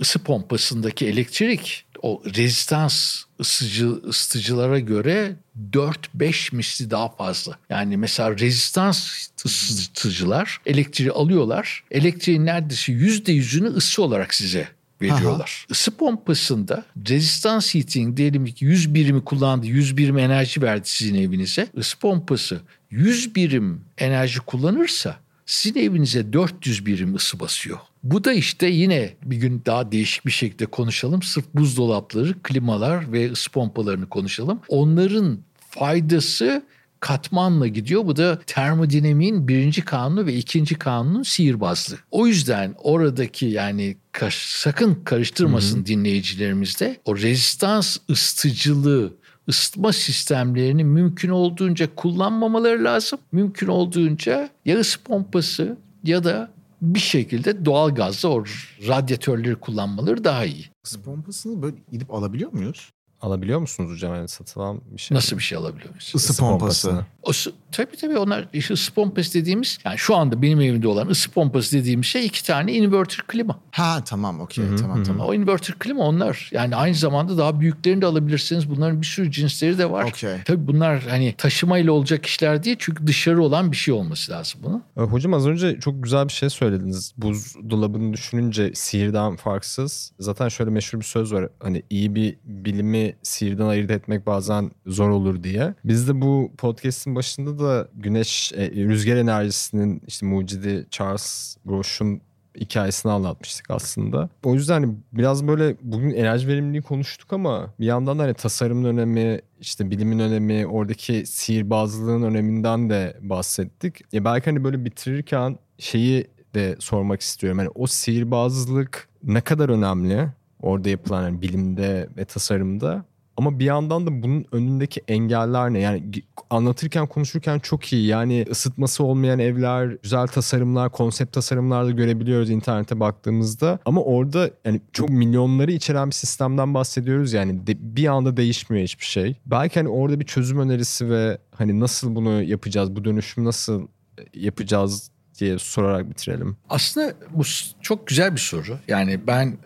[0.00, 5.36] ısı pompasındaki elektrik o rezistans ısıcı, ısıtıcılara göre
[5.72, 7.58] 4-5 misli daha fazla.
[7.70, 11.84] Yani mesela rezistans ısıtıcılar elektriği alıyorlar.
[11.90, 14.68] Elektriğin neredeyse %100'ünü ısı olarak size
[15.02, 15.64] veriyorlar.
[15.66, 15.72] Aha.
[15.72, 21.68] Isı pompasında rezistans heating diyelim ki 100 birimi kullandı, 100 birim enerji verdi sizin evinize.
[21.76, 27.78] Isı pompası 100 birim enerji kullanırsa sizin evinize 400 birim ısı basıyor.
[28.02, 31.22] Bu da işte yine bir gün daha değişik bir şekilde konuşalım.
[31.22, 34.60] Sırf buzdolapları, klimalar ve ısı pompalarını konuşalım.
[34.68, 35.38] Onların
[35.70, 36.62] faydası
[37.00, 38.06] katmanla gidiyor.
[38.06, 41.98] Bu da termodinamiğin birinci kanunu ve ikinci kanunun sihirbazlığı.
[42.10, 43.96] O yüzden oradaki yani
[44.30, 45.86] sakın karıştırmasın Hı-hı.
[45.86, 49.12] dinleyicilerimiz de o rezistans ısıtıcılığı
[49.48, 53.18] ısıtma sistemlerini mümkün olduğunca kullanmamaları lazım.
[53.32, 58.44] Mümkün olduğunca ya ısı pompası ya da bir şekilde doğal gazla o
[58.88, 60.66] radyatörleri kullanmaları daha iyi.
[60.84, 62.90] Isı pompasını böyle gidip alabiliyor muyuz?
[63.22, 64.14] Alabiliyor musunuz hocam?
[64.14, 65.16] Yani satılan bir şey.
[65.16, 66.12] Nasıl bir şey alabiliyor muyuz?
[66.14, 66.88] Isı, pompası.
[66.88, 67.06] pompası.
[67.22, 67.30] O,
[67.72, 71.76] tabii tabii onlar işte ısı pompası dediğimiz yani şu anda benim evimde olan ısı pompası
[71.76, 73.60] dediğimiz şey iki tane inverter klima.
[73.70, 75.26] Ha tamam okey tamam tamam.
[75.26, 78.70] O inverter klima onlar yani aynı zamanda daha büyüklerini de alabilirsiniz.
[78.70, 80.04] Bunların bir sürü cinsleri de var.
[80.04, 80.42] Okay.
[80.44, 84.82] Tabii bunlar hani taşımayla olacak işler değil çünkü dışarı olan bir şey olması lazım bunun.
[84.96, 87.12] E, hocam az önce çok güzel bir şey söylediniz.
[87.16, 90.12] Buzdolabını düşününce sihirden farksız.
[90.18, 91.48] Zaten şöyle meşhur bir söz var.
[91.62, 95.74] Hani iyi bir bilimi sihirden ayırt etmek bazen zor olur diye.
[95.84, 102.20] Biz de bu podcast'in başında da güneş, e, rüzgar enerjisinin işte mucidi Charles Grosh'un
[102.60, 104.28] hikayesini anlatmıştık aslında.
[104.44, 108.84] O yüzden hani biraz böyle bugün enerji verimliliği konuştuk ama bir yandan da hani tasarımın
[108.84, 114.00] önemi, işte bilimin önemi, oradaki sihirbazlığın öneminden de bahsettik.
[114.12, 117.58] Ya belki hani böyle bitirirken şeyi de sormak istiyorum.
[117.58, 120.28] Hani o sihirbazlık ne kadar önemli
[120.62, 123.04] orada yapılan yani bilimde ve tasarımda
[123.36, 125.80] Ama bir yandan da bunun önündeki engeller ne?
[125.80, 126.02] Yani
[126.50, 128.06] anlatırken konuşurken çok iyi.
[128.06, 133.78] Yani ısıtması olmayan evler, güzel tasarımlar, konsept tasarımlar da görebiliyoruz internete baktığımızda.
[133.84, 139.04] Ama orada yani çok milyonları içeren bir sistemden bahsediyoruz yani de, bir anda değişmiyor hiçbir
[139.04, 139.36] şey.
[139.46, 143.86] Belki hani orada bir çözüm önerisi ve hani nasıl bunu yapacağız, bu dönüşümü nasıl
[144.34, 146.56] yapacağız diye sorarak bitirelim.
[146.70, 147.42] Aslında bu
[147.80, 148.78] çok güzel bir soru.
[148.88, 149.58] Yani ben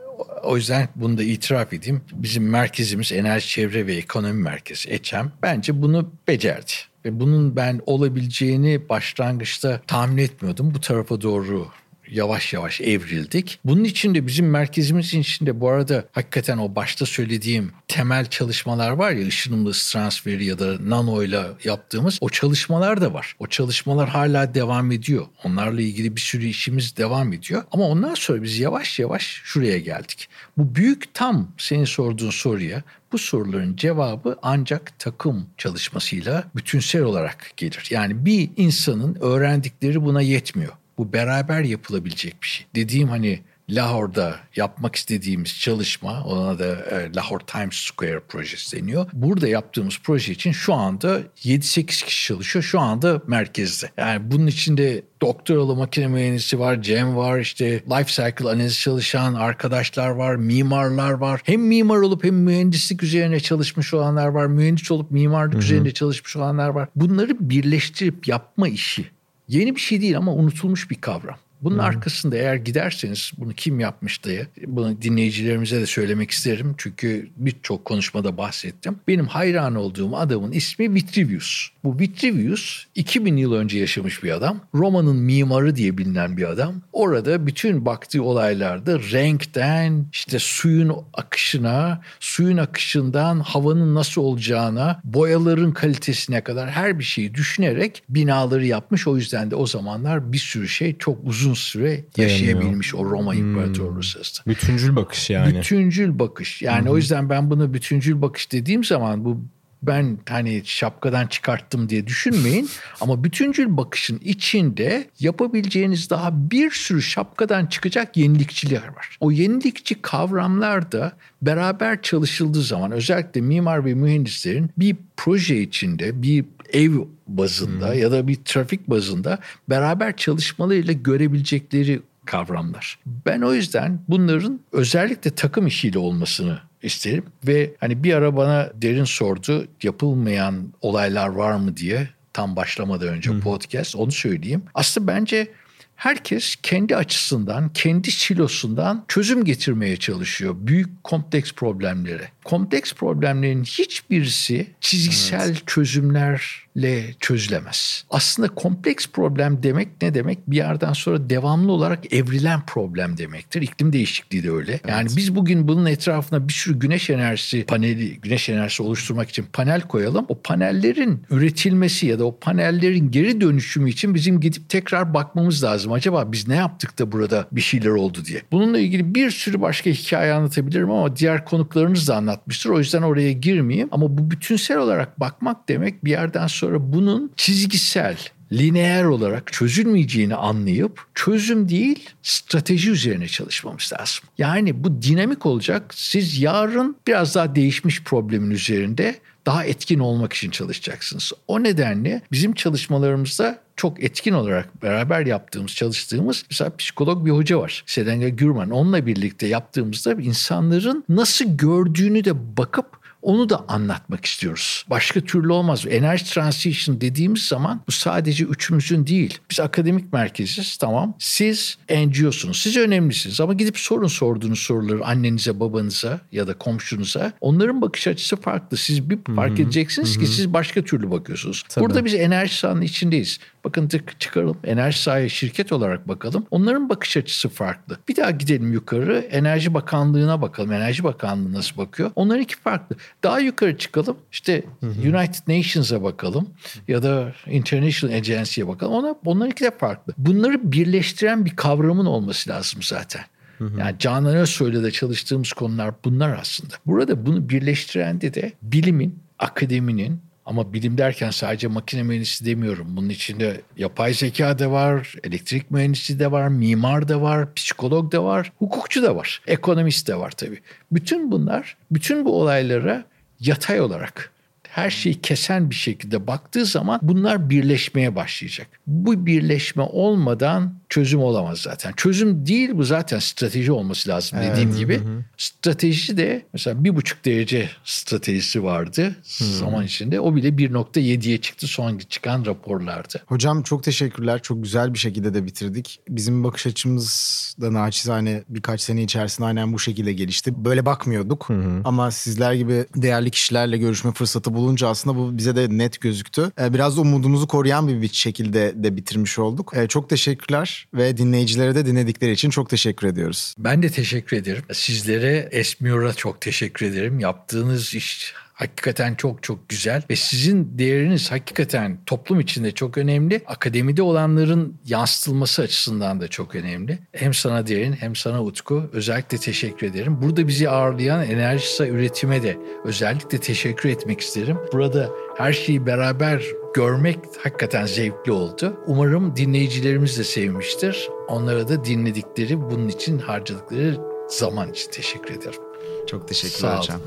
[0.42, 2.00] o yüzden bunu da itiraf edeyim.
[2.12, 6.72] Bizim merkezimiz Enerji Çevre ve Ekonomi Merkezi EÇEM bence bunu becerdi.
[7.04, 10.74] Ve bunun ben olabileceğini başlangıçta tahmin etmiyordum.
[10.74, 11.68] Bu tarafa doğru
[12.14, 13.58] yavaş yavaş evrildik.
[13.64, 19.12] Bunun için de bizim merkezimizin içinde bu arada hakikaten o başta söylediğim temel çalışmalar var
[19.12, 23.36] ya ışınımlı transferi ya da nano ile yaptığımız o çalışmalar da var.
[23.38, 25.26] O çalışmalar hala devam ediyor.
[25.44, 27.62] Onlarla ilgili bir sürü işimiz devam ediyor.
[27.72, 30.28] Ama ondan sonra biz yavaş yavaş şuraya geldik.
[30.58, 37.86] Bu büyük tam senin sorduğun soruya bu soruların cevabı ancak takım çalışmasıyla bütünsel olarak gelir.
[37.90, 40.72] Yani bir insanın öğrendikleri buna yetmiyor.
[40.98, 42.66] Bu beraber yapılabilecek bir şey.
[42.74, 43.40] Dediğim hani
[43.70, 49.06] Lahore'da yapmak istediğimiz çalışma, ona da e, Lahore Times Square projesi deniyor.
[49.12, 52.62] Burada yaptığımız proje için şu anda 7-8 kişi çalışıyor.
[52.62, 53.90] Şu anda merkezde.
[53.96, 60.08] Yani bunun içinde doktoralı makine mühendisi var, Cem var, işte life cycle analiz çalışan arkadaşlar
[60.08, 61.40] var, mimarlar var.
[61.44, 65.62] Hem mimar olup hem mühendislik üzerine çalışmış olanlar var, mühendis olup mimarlık Hı-hı.
[65.62, 66.88] üzerine çalışmış olanlar var.
[66.96, 69.13] Bunları birleştirip yapma işi
[69.48, 71.38] Yeni bir şey değil ama unutulmuş bir kavram.
[71.64, 71.84] Bunun hmm.
[71.84, 76.74] arkasında eğer giderseniz bunu kim yapmış diye bunu dinleyicilerimize de söylemek isterim.
[76.78, 78.96] Çünkü birçok konuşmada bahsettim.
[79.08, 81.68] Benim hayran olduğum adamın ismi Vitruvius.
[81.84, 84.60] Bu Vitruvius 2000 yıl önce yaşamış bir adam.
[84.74, 86.74] Roma'nın mimarı diye bilinen bir adam.
[86.92, 96.40] Orada bütün baktığı olaylarda renkten işte suyun akışına, suyun akışından havanın nasıl olacağına, boyaların kalitesine
[96.40, 99.06] kadar her bir şeyi düşünerek binaları yapmış.
[99.06, 103.32] O yüzden de o zamanlar bir sürü şey çok uzun uzun süre yaşayabilmiş o Roma
[103.32, 103.40] hmm.
[103.40, 104.50] İmparatorluğu sırasında.
[104.50, 105.58] Bütüncül bakış yani.
[105.58, 106.62] Bütüncül bakış.
[106.62, 106.92] Yani hmm.
[106.92, 109.40] o yüzden ben bunu bütüncül bakış dediğim zaman bu
[109.82, 112.68] ben hani şapkadan çıkarttım diye düşünmeyin.
[113.00, 119.16] Ama bütüncül bakışın içinde yapabileceğiniz daha bir sürü şapkadan çıkacak yenilikçiler var.
[119.20, 126.44] O yenilikçi kavramlar da beraber çalışıldığı zaman özellikle mimar ve mühendislerin bir proje içinde bir
[126.72, 126.92] ev
[127.28, 127.98] bazında hmm.
[127.98, 129.38] ya da bir trafik bazında
[129.70, 132.98] beraber çalışmalarıyla görebilecekleri kavramlar.
[133.26, 139.04] Ben o yüzden bunların özellikle takım işiyle olmasını isterim ve hani bir ara bana derin
[139.04, 143.40] sordu yapılmayan olaylar var mı diye tam başlamadan önce hmm.
[143.40, 144.62] podcast onu söyleyeyim.
[144.74, 145.48] Aslında bence
[145.96, 152.28] herkes kendi açısından, kendi silosundan çözüm getirmeye çalışıyor büyük kompleks problemlere.
[152.44, 155.62] Kompleks problemlerin hiçbirisi çizgisel evet.
[155.66, 158.04] çözümlerle çözülemez.
[158.10, 160.38] Aslında kompleks problem demek ne demek?
[160.50, 163.62] Bir yerden sonra devamlı olarak evrilen problem demektir.
[163.62, 164.72] İklim değişikliği de öyle.
[164.72, 164.88] Evet.
[164.88, 169.80] Yani biz bugün bunun etrafına bir sürü güneş enerjisi paneli, güneş enerjisi oluşturmak için panel
[169.80, 170.26] koyalım.
[170.28, 175.83] O panellerin üretilmesi ya da o panellerin geri dönüşümü için bizim gidip tekrar bakmamız lazım.
[175.92, 178.42] Acaba biz ne yaptık da burada bir şeyler oldu diye.
[178.52, 182.70] Bununla ilgili bir sürü başka hikaye anlatabilirim ama diğer konuklarınız da anlatmıştır.
[182.70, 183.88] O yüzden oraya girmeyeyim.
[183.92, 188.16] Ama bu bütünsel olarak bakmak demek bir yerden sonra bunun çizgisel,
[188.52, 194.24] lineer olarak çözülmeyeceğini anlayıp çözüm değil strateji üzerine çalışmamız lazım.
[194.38, 195.94] Yani bu dinamik olacak.
[195.94, 199.14] Siz yarın biraz daha değişmiş problemin üzerinde
[199.46, 201.32] daha etkin olmak için çalışacaksınız.
[201.48, 207.84] O nedenle bizim çalışmalarımızda çok etkin olarak beraber yaptığımız, çalıştığımız mesela psikolog bir hoca var.
[207.86, 208.70] Sedenga Gürman.
[208.70, 214.84] Onunla birlikte yaptığımızda insanların nasıl gördüğünü de bakıp onu da anlatmak istiyoruz.
[214.90, 215.84] Başka türlü olmaz.
[215.90, 219.38] Enerji transition dediğimiz zaman bu sadece üçümüzün değil.
[219.50, 221.14] Biz akademik merkeziz tamam.
[221.18, 222.58] Siz NGO'sunuz.
[222.58, 227.32] Siz önemlisiniz ama gidip sorun sorduğunuz soruları annenize, babanıza ya da komşunuza.
[227.40, 228.76] Onların bakış açısı farklı.
[228.76, 231.62] Siz bir fark edeceksiniz ki siz başka türlü bakıyorsunuz.
[231.68, 231.84] Tabii.
[231.84, 233.38] Burada biz enerji sahanın içindeyiz.
[233.64, 234.56] Bakın tık çıkaralım.
[234.64, 236.46] Enerji sahaya şirket olarak bakalım.
[236.50, 237.98] Onların bakış açısı farklı.
[238.08, 239.18] Bir daha gidelim yukarı.
[239.18, 240.72] Enerji Bakanlığı'na bakalım.
[240.72, 242.10] Enerji Bakanlığı nasıl bakıyor?
[242.14, 242.96] Onların iki farklı.
[243.22, 244.16] Daha yukarı çıkalım.
[244.32, 245.00] İşte hı hı.
[245.00, 246.48] United Nations'a bakalım
[246.88, 248.92] ya da International Agency'ye bakalım.
[248.92, 250.14] Ona bunlar iki de farklı.
[250.18, 253.22] Bunları birleştiren bir kavramın olması lazım zaten.
[253.58, 253.80] Hı hı.
[253.80, 256.74] Yani Canan Özsoy'la çalıştığımız konular bunlar aslında.
[256.86, 262.86] Burada bunu birleştiren de de bilimin, akademinin ama bilim derken sadece makine mühendisi demiyorum.
[262.96, 268.24] Bunun içinde yapay zeka da var, elektrik mühendisi de var, mimar da var, psikolog da
[268.24, 270.60] var, hukukçu da var, ekonomist de var tabii.
[270.92, 273.04] Bütün bunlar, bütün bu olaylara
[273.40, 274.33] yatay olarak
[274.74, 278.66] her şeyi kesen bir şekilde baktığı zaman bunlar birleşmeye başlayacak.
[278.86, 281.92] Bu birleşme olmadan çözüm olamaz zaten.
[281.96, 284.78] Çözüm değil bu zaten strateji olması lazım dediğim evet.
[284.78, 284.98] gibi.
[284.98, 285.24] Hı hı.
[285.36, 289.44] Strateji de mesela bir buçuk derece stratejisi vardı hı.
[289.44, 290.20] zaman içinde.
[290.20, 293.18] O bile 1.7'ye çıktı son çıkan raporlarda.
[293.26, 294.42] Hocam çok teşekkürler.
[294.42, 296.00] Çok güzel bir şekilde de bitirdik.
[296.08, 300.64] Bizim bakış açımız da naçizane birkaç sene içerisinde aynen bu şekilde gelişti.
[300.64, 301.48] Böyle bakmıyorduk.
[301.48, 301.80] Hı hı.
[301.84, 306.50] Ama sizler gibi değerli kişilerle görüşme fırsatı bulunca aslında bu bize de net gözüktü.
[306.60, 309.72] Ee, biraz da umudumuzu koruyan bir, bir şekilde de bitirmiş olduk.
[309.76, 313.54] Ee, çok teşekkürler ve dinleyicilere de dinledikleri için çok teşekkür ediyoruz.
[313.58, 314.62] Ben de teşekkür ederim.
[314.72, 317.20] Sizlere Esmiyor'a çok teşekkür ederim.
[317.20, 323.42] Yaptığınız iş hakikaten çok çok güzel ve sizin değeriniz hakikaten toplum içinde çok önemli.
[323.46, 326.98] Akademide olanların yansıtılması açısından da çok önemli.
[327.12, 330.22] Hem sana derin hem sana Utku özellikle teşekkür ederim.
[330.22, 334.58] Burada bizi ağırlayan Enerjisa üretime de özellikle teşekkür etmek isterim.
[334.72, 336.42] Burada her şeyi beraber
[336.74, 338.80] görmek hakikaten zevkli oldu.
[338.86, 341.08] Umarım dinleyicilerimiz de sevmiştir.
[341.28, 345.60] Onlara da dinledikleri bunun için harcadıkları zaman için teşekkür ederim.
[346.06, 347.00] Çok teşekkürler hocam.